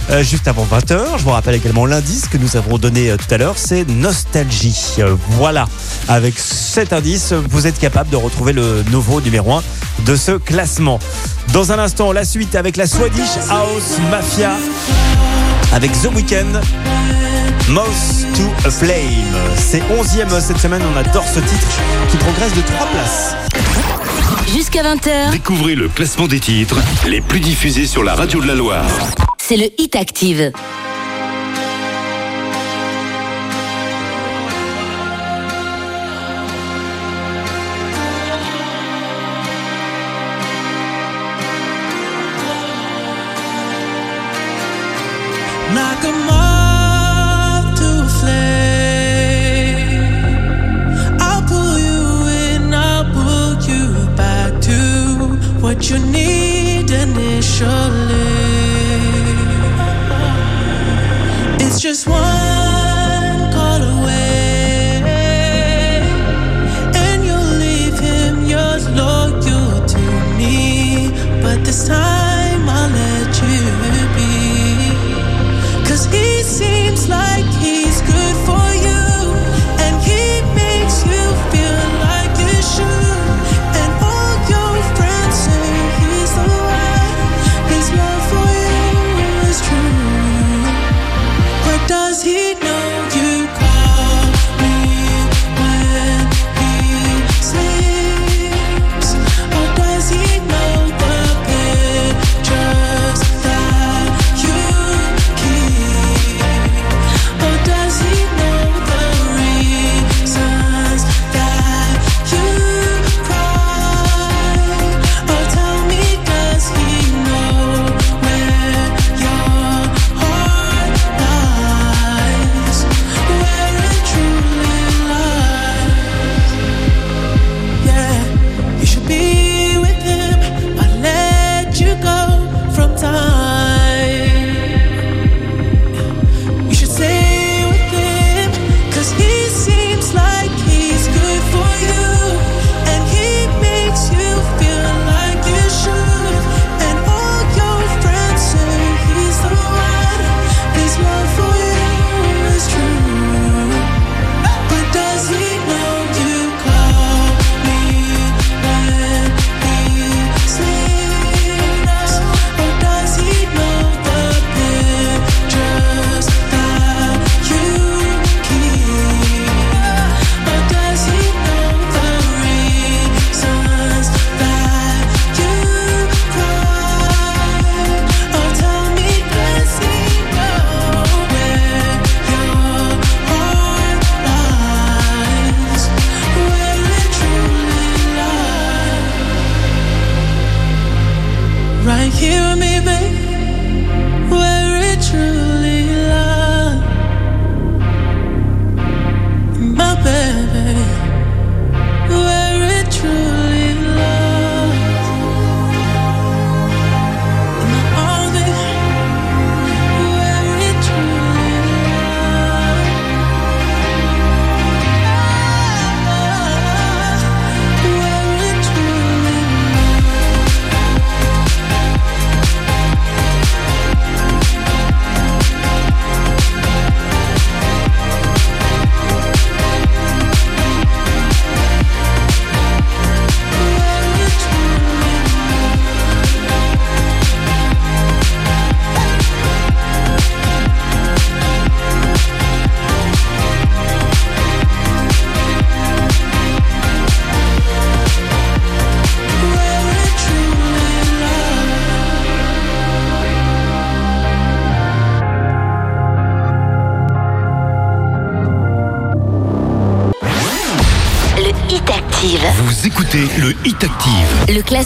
1 0.10 0.22
juste 0.22 0.48
avant 0.48 0.66
20h. 0.66 1.18
Je 1.18 1.24
vous 1.24 1.32
rappelle 1.32 1.56
également 1.56 1.86
l'indice 1.86 2.28
que 2.28 2.38
nous 2.38 2.56
avons 2.58 2.78
donné 2.78 3.16
tout 3.18 3.34
à 3.34 3.38
l'heure. 3.38 3.56
C'est 3.58 3.88
Nostalgie. 3.88 4.96
Voilà. 5.32 5.68
Avec 6.08 6.38
cet 6.38 6.94
indice, 6.94 7.34
vous 7.34 7.68
êtes 7.68 7.80
capable 7.80 8.10
de 8.10 8.18
retrouver 8.18 8.54
le 8.54 8.84
nouveau 8.92 9.22
numéro 9.22 9.54
1 9.54 9.64
de 10.06 10.16
ce 10.16 10.32
classement. 10.34 11.00
Dans 11.54 11.72
un 11.72 11.78
instant, 11.78 12.12
la 12.12 12.26
suite 12.26 12.56
avec 12.56 12.78
la 12.78 12.88
Swedish 12.88 13.38
House 13.48 14.00
Mafia, 14.10 14.54
avec 15.72 15.92
The 15.92 16.08
Weeknd. 16.16 16.60
Mouse 17.70 18.26
to 18.36 18.68
a 18.68 18.72
Flame. 18.72 19.38
C'est 19.56 19.82
11e 19.82 20.42
cette 20.42 20.58
semaine, 20.58 20.82
on 20.92 20.98
adore 20.98 21.24
ce 21.24 21.40
titre 21.40 21.68
qui 22.10 22.18
progresse 22.18 22.56
de 22.56 22.62
3 22.62 22.88
places. 22.88 23.36
Jusqu'à 24.52 24.82
20h. 24.82 25.30
Découvrez 25.32 25.76
le 25.76 25.90
classement 25.90 26.28
des 26.28 26.40
titres 26.40 26.80
les 27.08 27.22
plus 27.22 27.40
diffusés 27.40 27.86
sur 27.86 28.04
la 28.04 28.16
radio 28.16 28.42
de 28.42 28.48
la 28.48 28.56
Loire. 28.56 28.86
C'est 29.38 29.58
le 29.58 29.70
Hit 29.78 29.96
Active. 29.96 30.52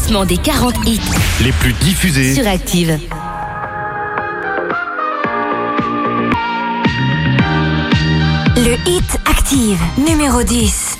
des 0.07 0.37
40 0.37 0.73
hits 0.85 1.01
les 1.43 1.51
plus 1.51 1.73
diffusés 1.73 2.33
sur 2.33 2.47
Active. 2.47 2.97
Le 8.55 8.89
hit 8.89 9.19
Active, 9.25 9.79
numéro 9.97 10.43
10. 10.43 10.96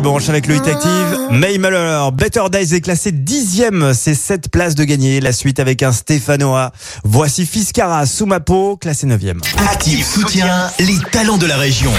Branche 0.00 0.28
avec 0.28 0.46
le 0.46 0.56
Hit 0.56 0.66
Active. 0.66 1.18
May 1.30 1.58
Muller, 1.58 2.08
Better 2.12 2.44
Days 2.50 2.74
est 2.74 2.80
classé 2.80 3.12
dixième. 3.12 3.92
C'est 3.94 4.14
7 4.14 4.50
places 4.50 4.74
de 4.74 4.84
gagner. 4.84 5.20
La 5.20 5.32
suite 5.32 5.60
avec 5.60 5.82
un 5.82 5.92
Stéphanoa. 5.92 6.72
Voici 7.04 7.46
Fiscara 7.46 8.06
sous 8.06 8.26
ma 8.26 8.40
peau, 8.40 8.76
classé 8.76 9.06
9e. 9.06 9.40
Active 9.70 10.04
soutient 10.04 10.70
les 10.78 10.98
talents 11.12 11.38
de 11.38 11.46
la 11.46 11.56
région. 11.56 11.92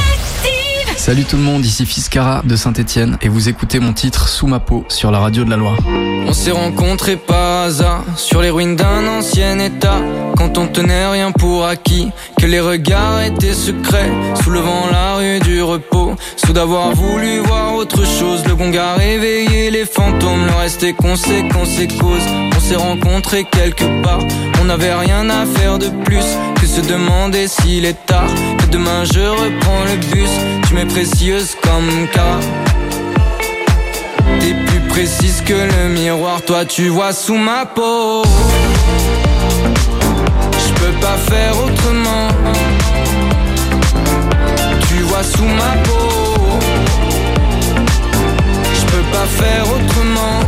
Salut 0.97 1.23
tout 1.23 1.37
le 1.37 1.41
monde, 1.41 1.65
ici 1.65 1.85
Fiscara 1.85 2.41
de 2.43 2.55
Saint-Etienne 2.55 3.17
et 3.21 3.29
vous 3.29 3.49
écoutez 3.49 3.79
mon 3.79 3.93
titre 3.93 4.27
Sous 4.27 4.47
ma 4.47 4.59
peau 4.59 4.85
sur 4.87 5.11
la 5.11 5.19
radio 5.19 5.43
de 5.43 5.49
la 5.49 5.57
Loire. 5.57 5.77
On 6.27 6.33
s'est 6.33 6.51
rencontrés 6.51 7.17
par 7.17 7.63
hasard 7.63 8.03
sur 8.15 8.41
les 8.41 8.49
ruines 8.49 8.75
d'un 8.75 9.07
ancien 9.07 9.57
état. 9.59 9.99
Quand 10.37 10.57
on 10.57 10.67
tenait 10.67 11.07
rien 11.07 11.31
pour 11.31 11.65
acquis, 11.65 12.11
que 12.39 12.45
les 12.45 12.59
regards 12.59 13.21
étaient 13.21 13.53
secrets, 13.53 14.11
soulevant 14.43 14.87
la 14.91 15.15
rue 15.15 15.39
du 15.39 15.61
repos. 15.61 16.15
Sous 16.37 16.53
d'avoir 16.53 16.93
voulu 16.93 17.39
voir 17.39 17.75
autre 17.75 18.05
chose, 18.05 18.45
le 18.47 18.55
gong 18.55 18.75
a 18.77 18.93
réveillé 18.95 19.71
les 19.71 19.85
fantômes. 19.85 20.45
Le 20.45 20.53
reste 20.53 20.83
est 20.83 20.93
conséquence 20.93 21.79
et 21.79 21.87
cause. 21.87 22.25
On 22.55 22.59
s'est 22.59 22.75
rencontrés 22.75 23.45
quelque 23.45 24.01
part, 24.03 24.21
on 24.61 24.65
n'avait 24.65 24.93
rien 24.93 25.29
à 25.29 25.45
faire 25.45 25.79
de 25.79 25.89
plus 26.05 26.25
que 26.59 26.67
se 26.67 26.81
demander 26.81 27.47
s'il 27.47 27.85
est 27.85 28.05
tard. 28.05 28.29
Demain 28.71 29.03
je 29.13 29.19
reprends 29.19 29.83
le 29.83 29.97
bus, 29.97 30.29
tu 30.67 30.73
m'es 30.73 30.85
précieuse 30.85 31.55
comme 31.61 32.07
car. 32.13 32.39
T'es 34.39 34.53
plus 34.65 34.79
précise 34.87 35.41
que 35.45 35.53
le 35.53 35.89
miroir, 35.89 36.41
toi 36.43 36.63
tu 36.63 36.87
vois 36.87 37.11
sous 37.11 37.35
ma 37.35 37.65
peau. 37.65 38.23
Je 40.65 40.73
peux 40.73 40.93
pas 41.01 41.17
faire 41.29 41.53
autrement. 41.65 42.27
Tu 44.87 44.97
vois 45.03 45.23
sous 45.23 45.43
ma 45.43 45.73
peau. 45.83 46.59
Je 48.73 48.85
peux 48.85 49.05
pas 49.11 49.27
faire 49.43 49.65
autrement. 49.65 50.39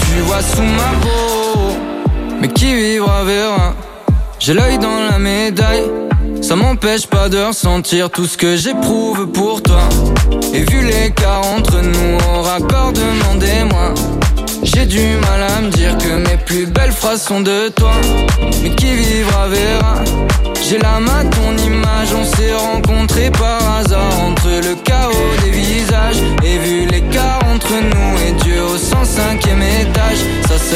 Tu 0.00 0.20
vois 0.22 0.42
sous 0.42 0.62
ma 0.62 0.90
peau. 1.02 1.72
Mais 2.40 2.48
qui 2.48 2.74
vivra 2.74 3.22
verra. 3.24 3.74
J'ai 4.40 4.54
l'œil 4.54 4.78
dans 4.78 5.00
la 5.10 5.18
médaille. 5.18 5.84
Ça 6.42 6.54
m'empêche 6.56 7.06
pas 7.06 7.28
de 7.28 7.38
ressentir 7.38 8.10
tout 8.10 8.26
ce 8.26 8.36
que 8.36 8.56
j'éprouve 8.56 9.26
pour 9.26 9.62
toi. 9.62 9.82
Et 10.54 10.60
vu 10.60 10.86
l'écart 10.86 11.44
entre 11.56 11.80
nous, 11.82 12.18
au 12.32 12.42
raccord, 12.42 12.92
demandez-moi. 12.92 13.94
J'ai 14.62 14.86
du 14.86 15.00
mal 15.20 15.42
à 15.42 15.60
me 15.60 15.70
dire 15.70 15.96
que 15.98 16.08
mes 16.08 16.36
plus 16.36 16.66
belles 16.66 16.92
phrases 16.92 17.22
sont 17.22 17.40
de 17.40 17.68
toi. 17.68 17.92
Mais 18.62 18.70
qui 18.70 18.92
vivra 18.92 19.48
verra. 19.48 19.94
J'ai 20.68 20.78
la 20.78 21.00
main 21.00 21.24
ton 21.24 21.56
image, 21.64 22.08
on 22.14 22.24
s'est 22.24 22.54
rencontrés 22.54 23.30
par 23.30 23.78
hasard 23.78 24.20
entre 24.24 24.48
le 24.48 24.74
chaos 24.84 25.12
des 25.42 25.50
visages. 25.50 26.22
Et 26.44 26.58
vu 26.58 26.86
l'écart 26.86 27.40
entre 27.54 27.72
nous 27.72 28.18
et 28.26 28.32
Dieu 28.44 28.62
au 28.62 28.76
105ème 28.76 29.62
étage, 29.82 30.18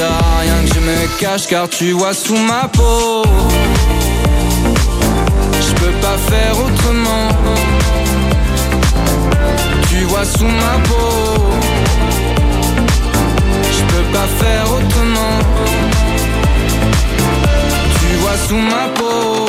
rien 0.00 0.64
que 0.64 0.74
je 0.74 0.80
me 0.80 1.18
cache 1.18 1.46
car 1.46 1.68
tu 1.68 1.92
vois 1.92 2.14
sous 2.14 2.36
ma 2.36 2.68
peau. 2.68 3.22
Je 5.60 5.72
peux 5.74 5.92
pas 6.00 6.16
faire 6.30 6.54
autrement. 6.58 7.28
Tu 9.88 10.04
vois 10.04 10.24
sous 10.24 10.44
ma 10.44 10.78
peau. 10.88 11.44
Je 13.76 13.82
peux 13.92 14.06
pas 14.12 14.28
faire 14.40 14.64
autrement. 14.72 15.38
Tu 18.00 18.16
vois 18.16 18.36
sous 18.48 18.56
ma 18.56 18.88
peau. 18.94 19.41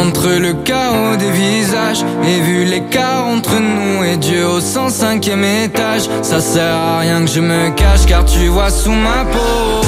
Entre 0.00 0.30
le 0.30 0.54
chaos 0.54 1.16
des 1.18 1.30
visages 1.30 2.02
et 2.24 2.40
vu 2.40 2.64
l'écart 2.64 3.26
entre 3.26 3.56
nous 3.60 4.02
et 4.02 4.16
Dieu 4.16 4.46
au 4.46 4.58
105ème 4.58 5.44
étage, 5.64 6.08
ça 6.22 6.40
sert 6.40 6.74
à 6.74 7.00
rien 7.00 7.20
que 7.20 7.30
je 7.30 7.40
me 7.40 7.68
cache 7.70 8.06
car 8.06 8.24
tu 8.24 8.48
vois 8.48 8.70
sous 8.70 8.92
ma 8.92 9.24
peau. 9.26 9.82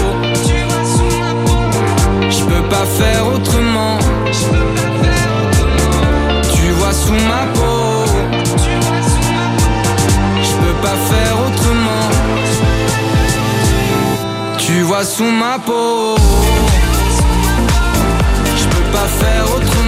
Je 2.29 2.45
peux 2.45 2.69
pas 2.69 2.85
faire 2.99 3.27
autrement. 3.35 3.99
Tu 6.55 6.71
vois 6.73 6.93
sous 6.93 7.13
ma 7.13 7.45
peau. 7.55 8.05
Je 10.43 10.55
peux 10.63 10.77
pas 10.83 10.99
faire 11.11 11.35
autrement. 11.47 12.07
Tu 14.59 14.83
vois 14.83 15.05
sous 15.05 15.25
ma 15.25 15.59
peau. 15.59 16.17
Je 18.57 18.65
peux 18.65 18.89
pas 18.93 19.09
faire 19.21 19.45
autrement. 19.57 19.82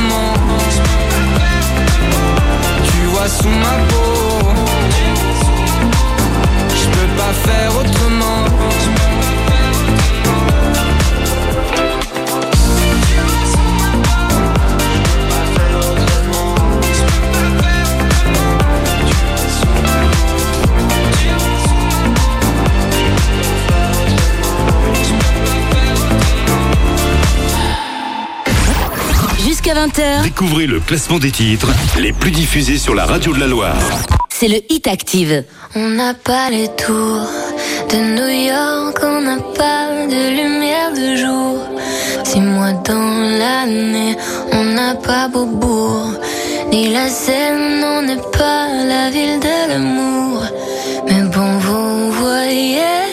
Sous 3.27 3.49
ma 3.49 3.75
peau. 3.89 4.51
Je 6.69 6.87
peux 6.91 7.17
pas 7.17 7.33
faire 7.33 7.71
autrement. 7.75 9.04
Découvrez 30.23 30.69
le 30.69 30.79
classement 30.79 31.19
des 31.19 31.33
titres 31.33 31.67
les 31.99 32.13
plus 32.13 32.31
diffusés 32.31 32.79
sur 32.79 32.95
la 32.95 33.05
radio 33.07 33.35
de 33.35 33.41
la 33.41 33.49
Loire. 33.49 33.77
C'est 34.29 34.47
le 34.47 34.61
Hit 34.71 34.87
Active. 34.87 35.43
On 35.75 35.89
n'a 35.89 36.15
pas 36.15 36.49
les 36.49 36.69
tours 36.69 37.27
de 37.91 37.97
New 37.97 38.47
York, 38.47 39.01
on 39.03 39.21
n'a 39.23 39.39
pas 39.57 40.07
de 40.07 40.31
lumière 40.31 40.93
de 40.93 41.17
jour. 41.17 41.59
Six 42.23 42.41
mois 42.41 42.73
dans 42.73 43.39
l'année, 43.41 44.17
on 44.53 44.65
n'a 44.65 44.95
pas 44.95 45.27
Beaubourg. 45.27 46.13
Ni 46.71 46.93
la 46.93 47.09
Seine, 47.09 47.83
on 47.85 48.03
n'est 48.03 48.31
pas 48.39 48.69
la 48.69 49.11
ville 49.11 49.41
de 49.41 49.71
l'amour. 49.71 50.45
Mais 51.09 51.23
bon, 51.23 51.59
vous 51.59 52.13
voyez. 52.13 53.04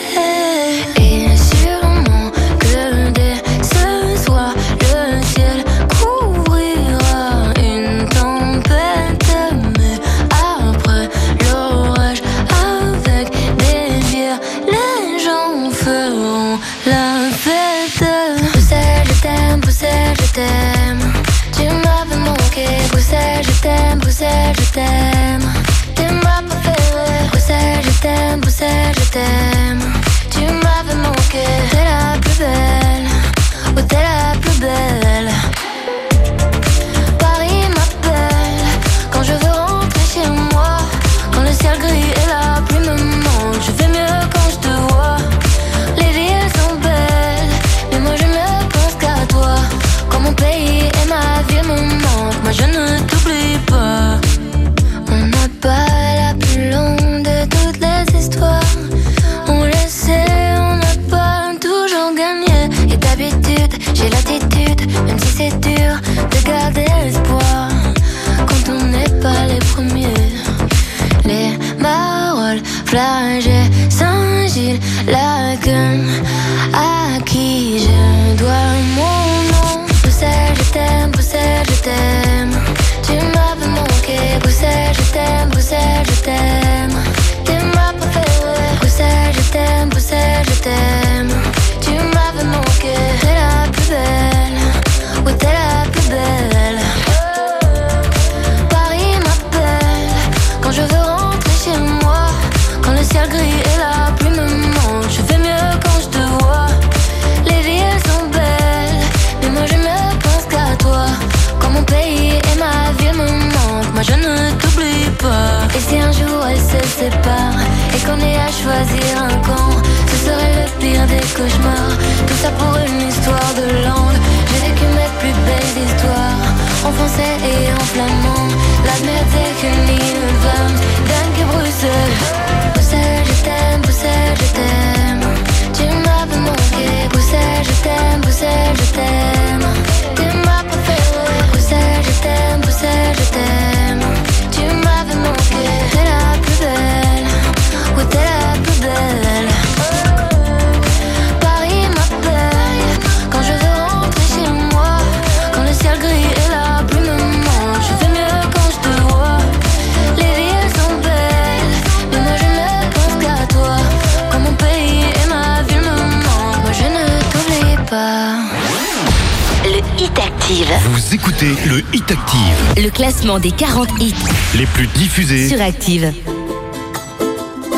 des 173.38 173.50
40 173.50 173.88
hits 174.00 174.14
les 174.56 174.66
plus 174.66 174.86
diffusés 174.88 175.48
sur 175.48 175.60
Active. 175.60 176.12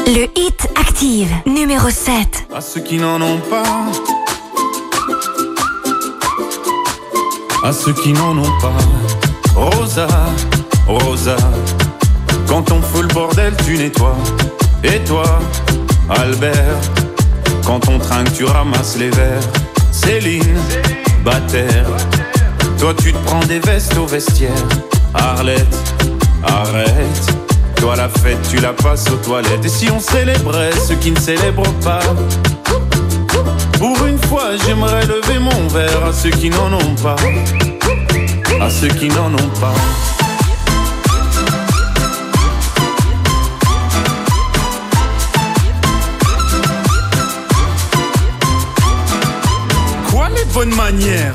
Le 0.07 0.27
hit 0.37 0.69
Active, 0.81 1.31
numéro 1.47 1.91
7. 1.91 2.47
À 2.55 2.61
ceux 2.61 2.81
qui 2.81 2.97
n'en 2.97 3.21
ont 3.21 3.39
pas. 3.39 3.63
À 7.63 7.73
ceux 7.73 7.93
qui 7.93 8.13
n'en 8.13 8.37
ont 8.37 8.59
pas. 8.61 8.77
Rosa, 9.55 10.09
Rosa. 10.87 11.37
Quand 12.49 12.71
on 12.73 12.83
fout 12.83 13.03
le 13.03 13.15
bordel, 13.15 13.55
tu 13.65 13.77
nettoies. 13.77 14.17
Et 14.83 14.99
toi, 15.05 15.39
Albert. 16.11 16.81
Quand 17.65 17.89
on 17.89 17.99
trinque, 17.99 18.33
tu 18.35 18.45
ramasses 18.45 18.97
les 18.99 19.11
verres. 19.11 19.41
Céline, 19.93 20.43
Céline. 20.43 21.85
Toi, 22.79 22.93
tu 23.03 23.13
te 23.13 23.19
prends 23.19 23.45
des 23.47 23.61
vestes 23.61 23.97
au 23.97 24.07
vestiaire. 24.07 24.51
Arlette, 25.15 25.77
arrête. 26.43 27.35
Toi 27.77 27.97
la 27.97 28.09
fête, 28.09 28.39
tu 28.51 28.57
la 28.59 28.73
passes 28.73 29.11
aux 29.11 29.16
toilettes. 29.16 29.65
Et 29.65 29.69
si 29.69 29.91
on 29.91 30.01
célébrait 30.01 30.73
ceux 30.86 30.97
qui 30.97 31.11
ne 31.11 31.19
célèbrent 31.19 31.73
pas? 31.85 32.01
Pour 33.78 34.07
une 34.07 34.19
fois, 34.19 34.57
j'aimerais 34.65 35.07
lever 35.07 35.39
mon 35.39 35.69
verre 35.69 36.07
à 36.09 36.12
ceux 36.12 36.31
qui 36.31 36.51
n'en 36.51 36.73
ont 36.73 36.95
pas. 37.03 37.16
À 38.61 38.70
ceux 38.70 38.89
qui 38.89 39.09
n'en 39.09 39.32
ont 39.32 39.51
pas. 39.61 39.74
Quoi 50.11 50.28
les 50.35 50.45
bonnes 50.53 50.74
manières? 50.74 51.35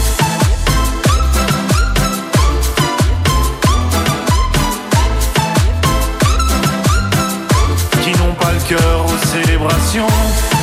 Cœur 9.33 10.60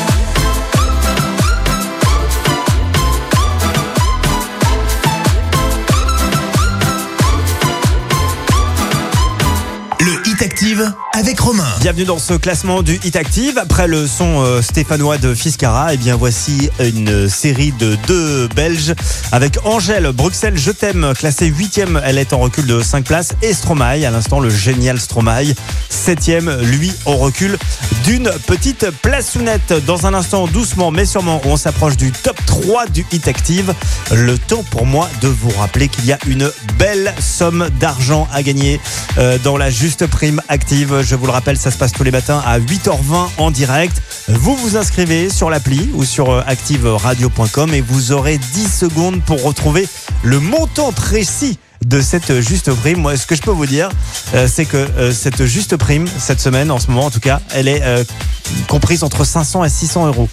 Avec 11.15 11.41
Romain. 11.41 11.65
Bienvenue 11.81 12.05
dans 12.05 12.19
ce 12.19 12.35
classement 12.35 12.83
du 12.83 13.01
Hit 13.03 13.17
Active. 13.17 13.57
Après 13.57 13.89
le 13.89 14.07
son 14.07 14.43
euh, 14.45 14.61
stéphanois 14.61 15.17
de 15.17 15.33
Fiscara, 15.33 15.95
eh 15.95 15.97
bien 15.97 16.15
voici 16.15 16.69
une 16.79 17.27
série 17.27 17.73
de 17.73 17.97
deux 18.07 18.49
Belges 18.49 18.95
avec 19.33 19.57
Angèle 19.65 20.13
Bruxelles 20.13 20.59
Je 20.59 20.71
t'aime, 20.71 21.15
classée 21.19 21.47
8 21.47 21.81
Elle 22.05 22.19
est 22.19 22.35
en 22.35 22.39
recul 22.39 22.67
de 22.67 22.83
5 22.83 23.05
places. 23.05 23.33
Et 23.41 23.55
Stromae, 23.55 24.05
à 24.05 24.11
l'instant 24.11 24.41
le 24.41 24.51
génial 24.51 25.01
Stromae, 25.01 25.55
7 25.89 26.43
lui 26.63 26.93
en 27.07 27.17
recul 27.17 27.57
d'une 28.05 28.31
petite 28.47 28.91
place 29.03 29.37
nette. 29.37 29.73
Dans 29.87 30.07
un 30.07 30.13
instant, 30.13 30.47
doucement 30.47 30.91
mais 30.91 31.07
sûrement, 31.07 31.41
on 31.47 31.57
s'approche 31.57 31.97
du 31.97 32.13
top 32.13 32.37
3 32.45 32.87
du 32.89 33.07
Hit 33.11 33.27
Active. 33.27 33.73
Le 34.13 34.37
temps 34.37 34.65
pour 34.71 34.85
moi 34.85 35.09
de 35.23 35.29
vous 35.29 35.51
rappeler 35.59 35.89
qu'il 35.89 36.05
y 36.05 36.13
a 36.13 36.19
une 36.27 36.51
belle 36.79 37.15
somme 37.19 37.69
d'argent 37.81 38.29
à 38.33 38.43
gagner 38.43 38.81
euh, 39.17 39.39
dans 39.43 39.57
la 39.57 39.71
juste 39.71 40.07
prime. 40.07 40.43
Je 40.71 41.15
vous 41.15 41.27
le 41.27 41.33
rappelle, 41.33 41.57
ça 41.57 41.71
se 41.71 41.79
passe 41.79 41.93
tous 41.93 42.05
les 42.05 42.11
matins 42.11 42.43
à 42.45 42.59
8h20 42.59 43.29
en 43.39 43.51
direct. 43.51 44.03
Vous 44.29 44.55
vous 44.57 44.77
inscrivez 44.77 45.31
sur 45.31 45.51
l'appli 45.51 45.89
ou 45.95 46.05
sur 46.05 46.31
euh, 46.31 46.43
activeradio.com 46.47 47.73
et 47.73 47.81
vous 47.81 48.13
aurez 48.13 48.39
10 48.39 48.69
secondes 48.69 49.23
pour 49.23 49.43
retrouver 49.43 49.89
le 50.23 50.41
montant 50.41 50.93
précis 50.93 51.59
de 51.85 52.01
cette 52.01 52.41
juste 52.41 52.73
prime. 52.73 53.01
Moi, 53.01 53.17
ce 53.17 53.27
que 53.27 53.35
je 53.35 53.43
peux 53.43 53.51
vous 53.51 53.67
dire, 53.67 53.89
euh, 54.35 54.49
c'est 54.51 54.65
que 54.65 54.77
euh, 54.77 55.13
cette 55.13 55.45
juste 55.45 55.77
prime, 55.77 56.07
cette 56.19 56.41
semaine, 56.41 56.71
en 56.71 56.79
ce 56.79 56.89
moment 56.89 57.07
en 57.07 57.11
tout 57.11 57.21
cas, 57.21 57.41
elle 57.55 57.69
est 57.69 57.83
euh, 57.83 58.05
comprise 58.69 59.05
entre 59.05 59.25
500 59.25 59.65
et 59.65 59.69
600 59.69 60.07
euros. 60.07 60.29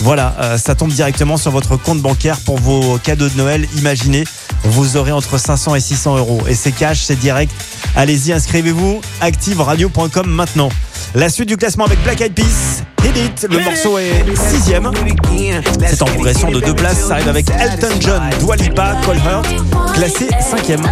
Voilà, 0.00 0.56
ça 0.58 0.76
tombe 0.76 0.92
directement 0.92 1.36
sur 1.36 1.50
votre 1.50 1.76
compte 1.76 2.00
bancaire 2.00 2.38
pour 2.38 2.56
vos 2.60 2.98
cadeaux 2.98 3.28
de 3.28 3.36
Noël. 3.36 3.66
Imaginez, 3.78 4.22
vous 4.62 4.96
aurez 4.96 5.10
entre 5.10 5.38
500 5.38 5.74
et 5.74 5.80
600 5.80 6.18
euros. 6.18 6.40
Et 6.48 6.54
c'est 6.54 6.70
cash, 6.70 7.00
c'est 7.00 7.18
direct. 7.18 7.52
Allez-y, 7.96 8.32
inscrivez-vous. 8.32 9.00
ActiveRadio.com 9.20 10.28
maintenant. 10.28 10.68
La 11.14 11.28
suite 11.28 11.48
du 11.48 11.56
classement 11.56 11.84
avec 11.86 12.02
Black 12.02 12.20
Eyed 12.20 12.34
Peas. 12.34 12.82
Hit 13.04 13.16
It, 13.16 13.46
le 13.50 13.60
morceau 13.60 13.98
est 13.98 14.24
sixième. 14.50 14.90
C'est 15.86 16.02
en 16.02 16.06
progression 16.06 16.50
de 16.50 16.60
deux 16.60 16.74
places. 16.74 17.06
Ça 17.06 17.14
arrive 17.14 17.28
avec 17.28 17.46
Elton 17.50 17.94
John, 18.00 18.22
Dua 18.40 18.56
Lipa, 18.56 18.96
Cole 19.04 19.16
Hurt, 19.16 19.46
classé 19.94 20.28
cinquième. 20.40 20.82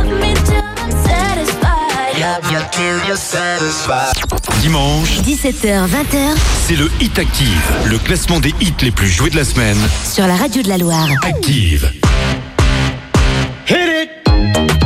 Dimanche, 4.60 5.20
17h, 5.20 5.86
20h 5.86 6.36
c'est 6.66 6.76
le 6.76 6.90
Hit 7.00 7.18
Active, 7.18 7.62
le 7.84 7.98
classement 7.98 8.40
des 8.40 8.54
hits 8.60 8.74
les 8.82 8.90
plus 8.90 9.08
joués 9.08 9.30
de 9.30 9.36
la 9.36 9.44
semaine. 9.44 9.78
sur 10.10 10.26
la 10.26 10.34
radio 10.34 10.62
de 10.62 10.68
la 10.68 10.78
Loire. 10.78 11.08
Active. 11.22 11.92
Hit 13.68 14.10
it. 14.24 14.85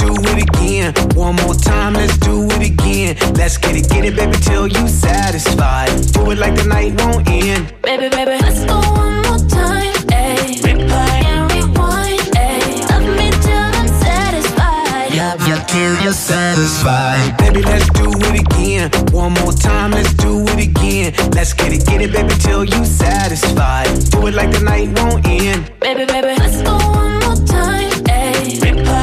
it 0.31 0.49
again. 0.49 0.93
One 1.15 1.35
more 1.37 1.55
time, 1.55 1.93
let's 1.93 2.17
do 2.17 2.45
it 2.45 2.63
again. 2.71 3.17
Let's 3.35 3.57
get 3.57 3.75
it, 3.75 3.89
get 3.89 4.05
it, 4.05 4.15
baby, 4.15 4.37
till 4.37 4.67
you 4.67 4.87
satisfied. 4.87 5.89
Do 6.13 6.31
it 6.31 6.37
like 6.37 6.55
the 6.55 6.65
night 6.65 6.99
won't 7.01 7.27
end. 7.29 7.73
Baby, 7.81 8.09
baby, 8.09 8.37
let's 8.41 8.63
go 8.65 8.79
one 8.79 9.21
more 9.27 9.43
time. 9.49 9.93
Ayy, 10.11 10.61
replay 10.65 11.23
and 11.33 11.51
rewind. 11.51 12.19
Ayy, 12.35 12.89
love 12.89 13.07
me 13.17 13.29
till 13.45 13.69
I'm 13.79 13.87
satisfied. 14.05 15.09
Love 15.15 15.47
you 15.47 15.57
till 15.67 16.03
you're 16.03 16.13
satisfied. 16.13 17.37
Baby, 17.37 17.61
let's 17.63 17.89
do 17.89 18.07
it 18.27 18.41
again. 18.45 18.89
One 19.11 19.33
more 19.41 19.53
time, 19.53 19.91
let's 19.91 20.13
do 20.13 20.43
it 20.47 20.67
again. 20.69 21.13
Let's 21.31 21.53
get 21.53 21.73
it, 21.73 21.85
get 21.85 22.01
it, 22.01 22.11
baby, 22.11 22.33
till 22.39 22.63
you 22.63 22.85
satisfied. 22.85 23.87
Do 24.11 24.27
it 24.27 24.33
like 24.33 24.51
the 24.51 24.61
night 24.61 24.87
won't 24.99 25.25
end. 25.27 25.71
Baby, 25.79 26.05
baby, 26.05 26.33
let's 26.39 26.61
go 26.61 26.77
one 26.77 27.19
more 27.25 27.45
time. 27.45 27.91
Ayy, 28.05 28.59
replay 28.59 29.00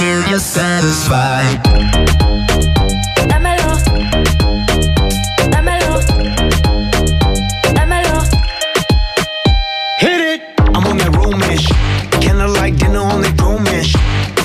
till 0.00 0.22
you're 0.30 0.38
satisfied. 0.38 1.60
Dámelo. 3.30 3.72
Dámelo. 5.52 5.92
Dámelo. 7.76 8.18
Hit 9.98 10.20
it! 10.32 10.40
I'm 10.74 10.86
on 10.86 10.96
that 10.96 11.12
romish. 11.14 11.66
Kinda 12.24 12.48
like 12.48 12.76
dinner 12.78 13.00
on 13.00 13.20
that 13.20 13.36
gromish. 13.36 13.92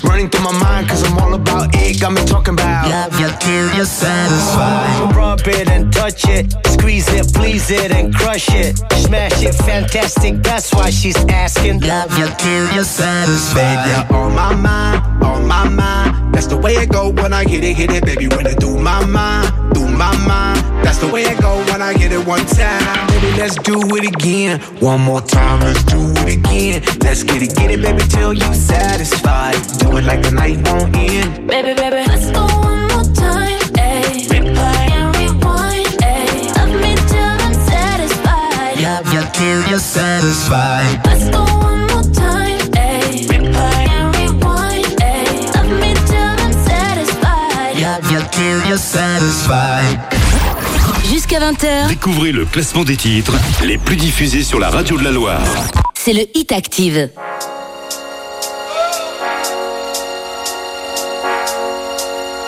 Running 0.04 0.30
through 0.30 0.44
my 0.44 0.58
mind, 0.60 0.90
cause 0.90 1.04
I'm 1.08 1.18
all 1.20 1.34
about 1.34 1.74
it. 1.74 2.02
Got 2.02 2.12
me 2.12 2.24
talking 2.26 2.54
about 2.54 2.90
love 2.90 3.18
you 3.20 3.30
till 3.40 3.68
you're 3.76 3.86
satisfied. 3.86 5.16
Rub 5.16 5.40
it 5.48 5.70
and 5.70 5.92
touch 5.94 6.28
it, 6.28 6.54
squeeze 6.68 7.08
it, 7.14 7.34
please 7.34 7.72
it 7.72 7.92
and 7.92 8.14
crush 8.14 8.50
it. 8.50 8.78
Smash 9.06 9.42
it, 9.42 9.56
fantastic, 9.56 10.44
that's 10.44 10.74
why 10.74 10.90
she's 10.90 11.18
asking. 11.30 11.80
Love 11.80 12.12
you 12.20 12.28
till 12.38 12.66
you're 12.74 12.84
satisfied. 12.84 13.78
Baby, 13.86 13.90
you're 14.10 14.20
on 14.20 14.36
my 14.36 14.54
mind, 14.54 15.25
on 15.36 15.48
my 15.48 15.68
mind. 15.68 16.34
That's 16.34 16.48
the 16.48 16.58
way 16.58 16.74
it 16.74 16.90
go 16.90 17.12
when 17.12 17.34
I 17.34 17.44
hit 17.44 17.64
it, 17.64 17.76
hit 17.76 17.92
it, 17.92 18.06
baby. 18.06 18.28
When 18.28 18.46
it 18.48 18.60
do 18.60 18.78
my 18.78 19.06
mind, 19.06 19.74
do 19.74 19.82
my 19.88 20.16
mind. 20.28 20.60
That's 20.84 21.00
the 21.00 21.08
way 21.08 21.24
it 21.24 21.40
go 21.42 21.58
when 21.72 21.82
I 21.82 21.94
hit 21.94 22.12
it 22.12 22.26
one 22.26 22.46
time. 22.46 23.08
Baby, 23.08 23.38
let's 23.38 23.56
do 23.56 23.78
it 23.98 24.06
again. 24.14 24.60
One 24.80 25.02
more 25.02 25.22
time, 25.22 25.60
let's 25.62 25.84
do 25.84 26.00
it 26.24 26.38
again. 26.40 26.82
Let's 27.02 27.24
get 27.24 27.42
it, 27.42 27.56
get 27.56 27.72
it, 27.72 27.82
baby, 27.82 28.04
till 28.10 28.34
you 28.34 28.54
satisfied. 28.54 29.56
Do 29.80 29.98
it 29.98 30.06
like 30.06 30.22
the 30.22 30.32
night 30.32 30.58
won't 30.68 30.96
end. 30.96 31.48
Baby, 31.48 31.74
baby, 31.74 32.02
let's 32.08 32.32
go 32.32 32.46
one 32.46 32.88
more 32.94 33.08
time. 33.14 33.60
Ayy, 33.76 34.28
replay 34.32 34.86
and 35.00 35.10
rewind. 35.18 35.96
Ayy, 36.14 36.56
love 36.58 36.74
me 36.84 36.94
till 37.12 37.36
I'm 37.46 37.56
satisfied. 37.72 38.76
Love 38.88 39.08
you 39.14 39.24
till 39.34 39.70
you're 39.70 39.80
satisfied. 39.80 41.06
Let's 41.06 41.30
go 41.30 41.65
Jusqu'à 51.10 51.40
20h. 51.40 51.88
Découvrez 51.88 52.34
le 52.34 52.46
classement 52.46 52.84
des 52.84 52.98
titres 52.98 53.34
les 53.64 53.78
plus 53.78 53.96
diffusés 53.96 54.44
sur 54.44 54.60
la 54.60 54.70
radio 54.70 54.98
de 54.98 55.04
la 55.04 55.12
Loire. 55.12 55.42
C'est 55.94 56.12
le 56.12 56.26
Hit 56.36 56.52
Active. 56.52 57.10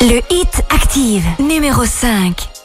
Le 0.01 0.21
Hit 0.29 0.63
Active, 0.69 1.23
numéro 1.39 1.85
5. 1.85 2.56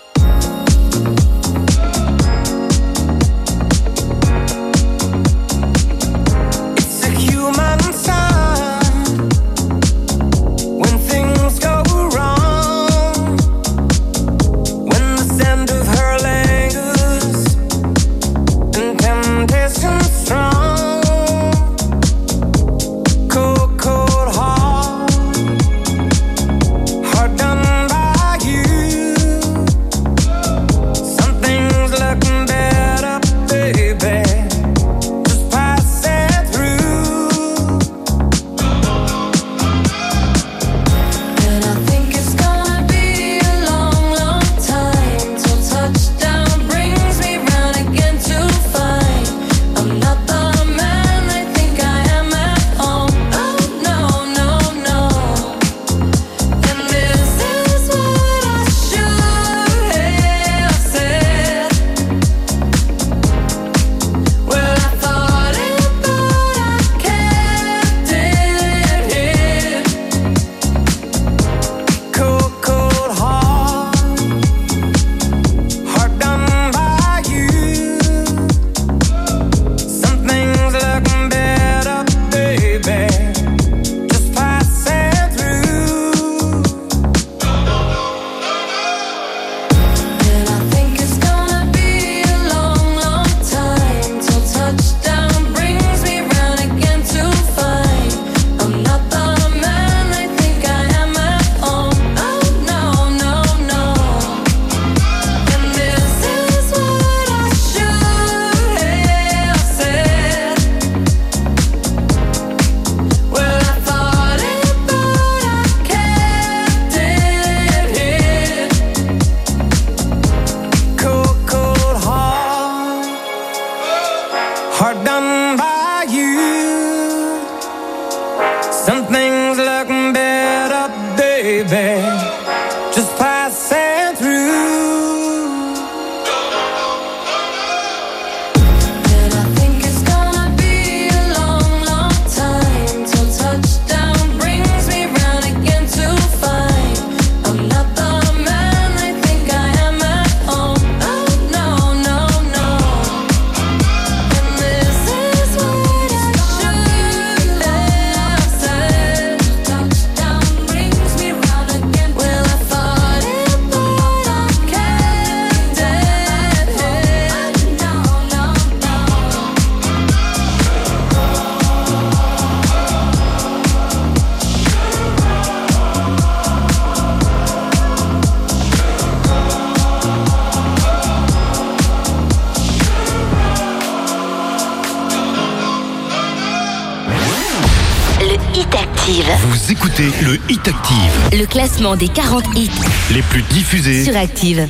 classement 191.82 191.96
des 191.96 192.08
40 192.08 192.44
hits 192.56 192.70
les 193.12 193.22
plus 193.22 193.42
diffusés 193.42 194.04
sur 194.04 194.16
Active. 194.16 194.68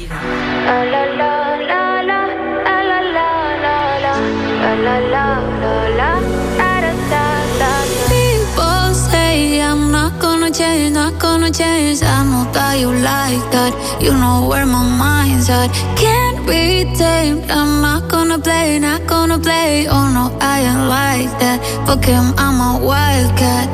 People 8.08 8.94
say 8.94 9.60
I'm 9.60 9.90
not 9.90 10.12
gonna 10.20 10.50
change, 10.50 10.92
not 10.92 11.18
gonna 11.18 11.52
change. 11.52 12.02
I 12.02 12.24
know 12.24 12.50
that 12.52 12.78
you 12.78 12.90
like 12.90 13.50
that. 13.50 13.72
You 14.00 14.12
know 14.12 14.48
where 14.48 14.66
my 14.66 14.82
mind's 14.82 15.50
at. 15.50 15.70
Can't 15.96 16.46
be 16.46 16.84
tamed. 16.96 17.50
I'm 17.50 17.82
not 17.82 18.08
gonna 18.08 18.38
play, 18.38 18.78
not 18.78 19.06
gonna 19.06 19.38
play. 19.38 19.86
Oh 19.88 20.08
no, 20.08 20.36
I 20.40 20.60
ain't 20.60 20.88
like 20.88 21.38
that. 21.40 21.60
Fuck 21.86 22.04
him, 22.04 22.32
I'm 22.38 22.60
a 22.60 22.84
wildcat. 22.84 23.68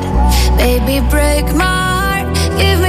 Baby, 0.57 0.99
break 1.09 1.45
my 1.55 1.63
heart. 1.65 2.27
Give 2.59 2.79
me 2.81 2.88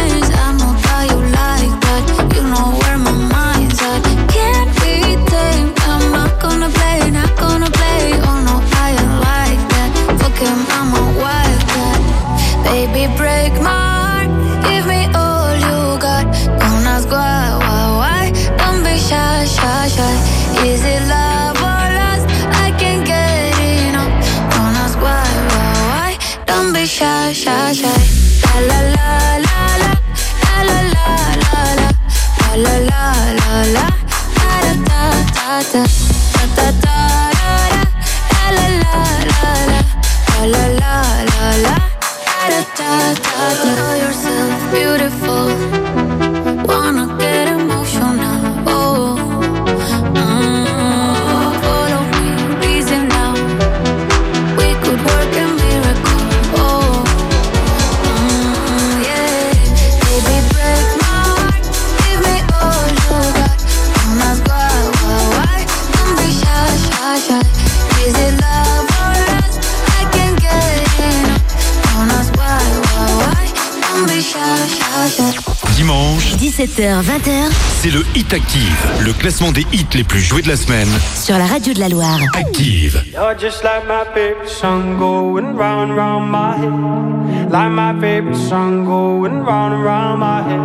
18h, 76.81 77.03
20h. 77.03 77.51
C'est 77.81 77.91
le 77.91 78.03
Hit 78.15 78.33
Active, 78.33 78.87
le 79.05 79.13
classement 79.13 79.51
des 79.51 79.61
hits 79.71 79.85
les 79.93 80.03
plus 80.03 80.19
joués 80.19 80.41
de 80.41 80.47
la 80.47 80.55
semaine. 80.55 80.87
Sur 81.15 81.37
la 81.37 81.45
radio 81.45 81.73
de 81.73 81.79
la 81.79 81.89
Loire. 81.89 82.19
Active. 82.33 83.03
You're 83.13 83.35
just 83.39 83.63
like 83.63 83.85
my 83.87 84.03
favorite 84.15 84.49
song 84.49 84.97
going 84.97 85.55
round 85.55 85.95
round 85.95 86.31
my 86.31 86.57
head. 86.57 87.51
Like 87.51 87.71
my 87.71 87.93
favorite 88.01 88.35
song 88.35 88.85
going 88.85 89.43
round 89.43 89.83
round 89.83 90.19
my 90.19 90.41
head. 90.41 90.61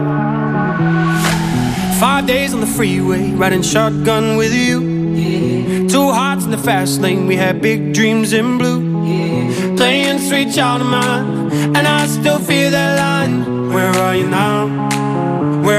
Five 2.01 2.27
days 2.27 2.55
on 2.55 2.61
the 2.61 2.67
freeway, 2.67 3.33
riding 3.33 3.63
shotgun 3.63 4.39
with 4.39 4.55
you. 4.55 4.81
Yeah. 5.15 5.87
Two 5.89 6.13
hearts 6.13 6.47
in 6.47 6.51
the 6.51 6.59
fast 6.59 7.03
lane, 7.03 7.27
we 7.27 7.37
had 7.37 7.61
big 7.61 7.93
dreams 7.93 8.33
in 8.33 8.57
blue. 8.57 8.81
Yeah. 9.05 9.77
Playing 9.77 10.19
sweet 10.19 10.55
child 10.55 10.81
of 10.81 10.89
mine, 10.89 11.51
and 11.77 11.87
I 11.87 12.07
still 12.07 12.39
feel 12.39 12.71
that 12.71 12.99
line. 12.99 13.71
Where 13.71 13.91
are 13.91 14.15
you 14.17 14.27
now? 14.29 14.96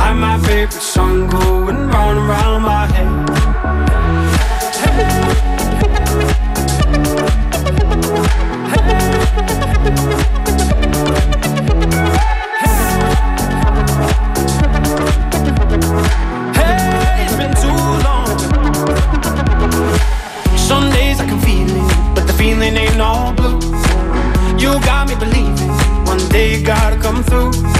Like 0.00 0.16
my 0.16 0.38
favorite 0.38 0.72
song 0.72 1.28
going 1.28 1.76
round 1.88 2.18
and 2.18 2.28
round 2.28 2.64
my 2.64 2.86
head 2.86 3.20
Ain't 22.62 23.00
all 23.00 23.32
blue. 23.32 23.58
You 24.58 24.78
got 24.80 25.08
me 25.08 25.14
believing. 25.16 25.70
One 26.04 26.18
day 26.28 26.56
you 26.56 26.64
gotta 26.64 26.96
come 26.96 27.22
through. 27.24 27.79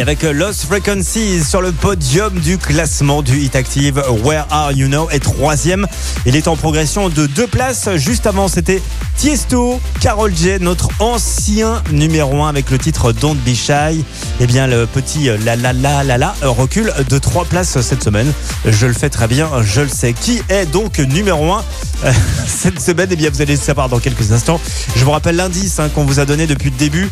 Et 0.00 0.02
avec 0.02 0.24
euh, 0.24 0.32
Lost 0.32 0.64
Frequencies 0.64 1.44
sur 1.44 1.60
le 1.60 1.72
podium 1.72 2.32
du 2.40 2.56
classement 2.56 3.20
du 3.20 3.38
Hit 3.38 3.54
Active, 3.54 4.02
Where 4.24 4.46
Are 4.48 4.72
You 4.72 4.88
Now 4.88 5.10
est 5.10 5.18
troisième. 5.18 5.86
Il 6.24 6.36
est 6.36 6.48
en 6.48 6.56
progression 6.56 7.10
de 7.10 7.26
deux 7.26 7.46
places. 7.46 7.90
Juste 7.96 8.26
avant, 8.26 8.48
c'était 8.48 8.80
Tiesto, 9.18 9.78
Carol 10.00 10.34
J, 10.34 10.52
notre 10.58 10.88
ancien 11.00 11.82
numéro 11.92 12.42
1 12.42 12.48
avec 12.48 12.70
le 12.70 12.78
titre 12.78 13.12
Don't 13.12 13.36
Be 13.44 13.54
Shy. 13.54 14.02
Eh 14.40 14.46
bien, 14.46 14.66
le 14.66 14.86
petit 14.86 15.28
euh, 15.28 15.36
la 15.44 15.54
la 15.54 15.74
la 15.74 16.02
la 16.02 16.16
la 16.16 16.34
euh, 16.44 16.48
recule 16.48 16.94
de 17.10 17.18
trois 17.18 17.44
places 17.44 17.78
cette 17.82 18.02
semaine. 18.02 18.32
Je 18.64 18.86
le 18.86 18.94
fais 18.94 19.10
très 19.10 19.28
bien, 19.28 19.50
je 19.60 19.82
le 19.82 19.88
sais. 19.88 20.14
Qui 20.14 20.40
est 20.48 20.64
donc 20.64 20.98
numéro 20.98 21.52
1 21.52 21.62
cette 22.46 22.80
semaine? 22.80 23.08
Eh 23.10 23.16
bien, 23.16 23.28
vous 23.28 23.42
allez 23.42 23.56
le 23.56 23.60
savoir 23.60 23.90
dans 23.90 23.98
quelques 23.98 24.32
instants. 24.32 24.62
Je 24.96 25.04
vous 25.04 25.10
rappelle 25.10 25.36
l'indice 25.36 25.78
hein, 25.78 25.90
qu'on 25.94 26.04
vous 26.04 26.20
a 26.20 26.24
donné 26.24 26.46
depuis 26.46 26.70
le 26.70 26.76
début 26.76 27.10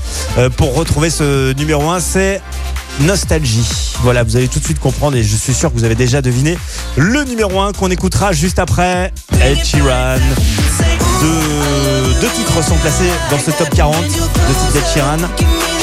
pour 0.56 0.74
retrouver 0.74 1.10
ce 1.10 1.52
numéro 1.52 1.90
1, 1.90 2.00
c'est 2.00 2.40
Nostalgie. 3.00 3.64
Voilà, 4.02 4.22
vous 4.24 4.36
allez 4.36 4.48
tout 4.48 4.58
de 4.58 4.64
suite 4.64 4.80
comprendre 4.80 5.16
et 5.16 5.22
je 5.22 5.36
suis 5.36 5.54
sûr 5.54 5.70
que 5.72 5.76
vous 5.78 5.84
avez 5.84 5.94
déjà 5.94 6.20
deviné 6.22 6.58
le 6.96 7.24
numéro 7.24 7.60
1 7.60 7.72
qu'on 7.72 7.90
écoutera 7.90 8.32
juste 8.32 8.58
après 8.58 9.12
Ed 9.40 9.64
Sheeran. 9.64 10.16
Deux, 11.20 12.20
deux 12.20 12.28
titres 12.28 12.62
sont 12.64 12.76
placés 12.76 13.10
dans 13.30 13.38
ce 13.38 13.50
top 13.50 13.70
40 13.74 14.02
de 14.04 14.08
titres 14.08 14.72
d'Ed 14.72 14.84
Sheeran. 14.94 15.18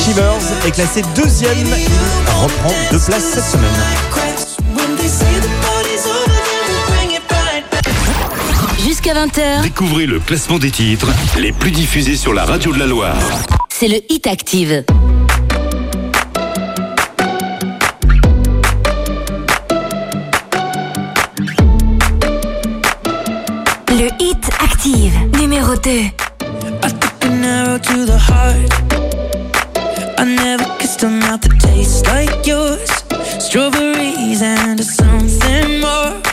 Shivers 0.04 0.66
est 0.66 0.72
classé 0.72 1.02
deuxième. 1.16 1.58
Il 1.58 2.44
reprend 2.44 2.74
deux 2.92 3.00
places 3.00 3.24
cette 3.34 3.46
semaine. 3.46 3.72
Jusqu'à 8.84 9.14
20h, 9.14 9.62
Découvrez 9.64 10.06
le 10.06 10.20
classement 10.20 10.60
des 10.60 10.72
titres 10.72 11.08
les 11.40 11.52
plus 11.52 11.72
diffusés 11.72 12.16
sur 12.16 12.34
la 12.34 12.46
radio 12.46 12.74
de 12.74 12.80
la 12.80 12.86
Loire. 12.88 13.16
c'est 13.70 13.88
le 13.88 13.98
Hit 14.10 14.28
Active. 14.28 14.84
Numéro 25.86 26.12
2. 27.22 27.28
an 27.28 27.44
arrow 27.44 27.78
to 27.78 28.06
the 28.06 28.18
heart. 28.18 28.72
I 30.18 30.26
never 30.26 30.66
kissed 30.80 31.04
a 31.04 31.10
mouth 31.10 31.42
that 31.42 31.60
tastes 31.60 32.04
like 32.08 32.48
yours. 32.48 32.90
Strawberries 33.40 34.42
and 34.42 34.84
something 34.84 35.82
more. 35.82 36.25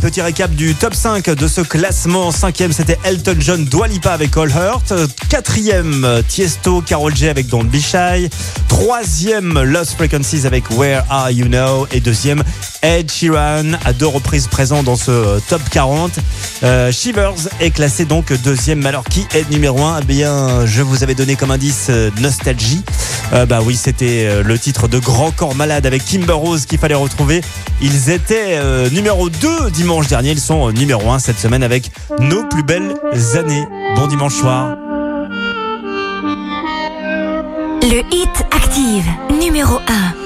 Petit 0.00 0.20
récap 0.20 0.50
du 0.54 0.74
top 0.74 0.94
5 0.94 1.30
de 1.30 1.48
ce 1.48 1.60
classement. 1.60 2.30
Cinquième, 2.30 2.72
c'était 2.72 2.98
Elton 3.04 3.36
John, 3.38 3.64
Dua 3.64 3.88
Lipa 3.88 4.12
avec 4.12 4.36
All 4.36 4.50
Hurt. 4.50 4.92
Quatrième, 5.28 6.22
Tiesto, 6.28 6.82
Carol 6.82 7.14
J 7.14 7.28
avec 7.28 7.46
Don't 7.48 7.64
Be 7.64 7.78
Shy. 7.78 8.28
Troisième, 8.68 9.60
Lost 9.62 9.94
Frequencies 9.94 10.46
avec 10.46 10.70
Where 10.70 11.04
Are 11.08 11.30
You 11.30 11.48
Now? 11.48 11.86
Et 11.92 12.00
deuxième, 12.00 12.42
Ed 12.82 13.10
Sheeran, 13.10 13.72
à 13.84 13.92
deux 13.92 14.06
reprises 14.06 14.48
présent 14.48 14.82
dans 14.82 14.96
ce 14.96 15.40
top 15.48 15.62
40. 15.70 16.12
Euh, 16.62 16.92
Shivers 16.92 17.48
est 17.60 17.70
classé 17.70 18.04
donc 18.04 18.32
deuxième. 18.42 18.84
Alors, 18.86 19.04
qui 19.04 19.26
est 19.34 19.48
numéro 19.50 19.82
1 19.82 20.00
Eh 20.02 20.04
bien, 20.04 20.66
je 20.66 20.82
vous 20.82 21.02
avais 21.02 21.14
donné 21.14 21.36
comme 21.36 21.50
indice 21.50 21.86
euh, 21.90 22.10
Nostalgie. 22.20 22.82
Euh, 23.32 23.46
bah 23.46 23.60
oui, 23.64 23.76
c'était 23.76 24.26
euh, 24.26 24.42
le 24.42 24.58
titre 24.58 24.88
de 24.88 24.98
Grand 24.98 25.30
Corps 25.32 25.54
Malade 25.54 25.86
avec 25.86 26.04
Kimber 26.04 26.32
Rose 26.32 26.66
qu'il 26.66 26.78
fallait 26.78 26.94
retrouver. 26.94 27.40
Ils 27.80 28.10
étaient 28.10 28.56
euh, 28.56 28.88
numéro 28.90 29.28
2 29.28 29.70
dimanche 29.70 29.85
dernier. 30.08 30.32
Ils 30.32 30.40
sont 30.40 30.68
euh, 30.68 30.72
numéro 30.72 31.10
1 31.10 31.18
cette 31.18 31.38
semaine 31.38 31.62
avec 31.62 31.90
Nos 32.18 32.44
plus 32.44 32.62
belles 32.62 32.94
années. 33.36 33.66
Bon 33.94 34.06
dimanche 34.06 34.34
soir. 34.34 34.76
Le 37.82 38.02
hit 38.12 38.44
active, 38.50 39.06
numéro 39.40 39.78
1. 39.88 40.25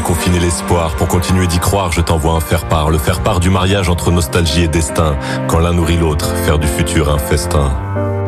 Déconfiné 0.00 0.38
l'espoir. 0.38 0.96
Pour 0.96 1.08
continuer 1.08 1.46
d'y 1.46 1.58
croire, 1.58 1.92
je 1.92 2.00
t'envoie 2.00 2.32
un 2.32 2.40
faire-part. 2.40 2.90
Le 2.90 2.96
faire-part 2.96 3.38
du 3.38 3.50
mariage 3.50 3.90
entre 3.90 4.10
nostalgie 4.10 4.62
et 4.62 4.68
destin. 4.68 5.14
Quand 5.46 5.58
l'un 5.58 5.74
nourrit 5.74 5.98
l'autre, 5.98 6.34
faire 6.46 6.58
du 6.58 6.66
futur 6.66 7.12
un 7.12 7.18
festin. 7.18 7.70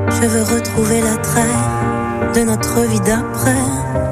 Je 0.09 0.27
veux 0.27 0.43
retrouver 0.43 1.01
l'attrait 1.01 2.35
de 2.35 2.41
notre 2.45 2.81
vie 2.83 3.01
d'après. 3.01 4.12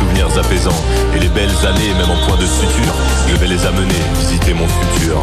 Souvenirs 0.00 0.38
apaisants. 0.38 0.82
Et 1.14 1.20
les 1.20 1.28
belles 1.28 1.56
années, 1.66 1.92
même 1.94 2.10
en 2.10 2.26
point 2.26 2.36
de 2.36 2.46
suture, 2.46 2.94
je 3.28 3.36
vais 3.36 3.46
les 3.46 3.64
amener 3.66 4.00
visiter 4.18 4.54
mon 4.54 4.66
futur. 4.66 5.20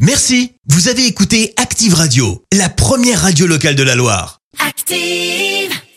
Merci. 0.00 0.52
Vous 0.68 0.88
avez 0.88 1.06
écouté 1.06 1.54
Active 1.56 1.94
Radio, 1.94 2.42
la 2.52 2.68
première 2.68 3.22
radio 3.22 3.46
locale 3.46 3.76
de 3.76 3.82
la 3.82 3.94
Loire. 3.94 4.40
Active. 4.58 5.85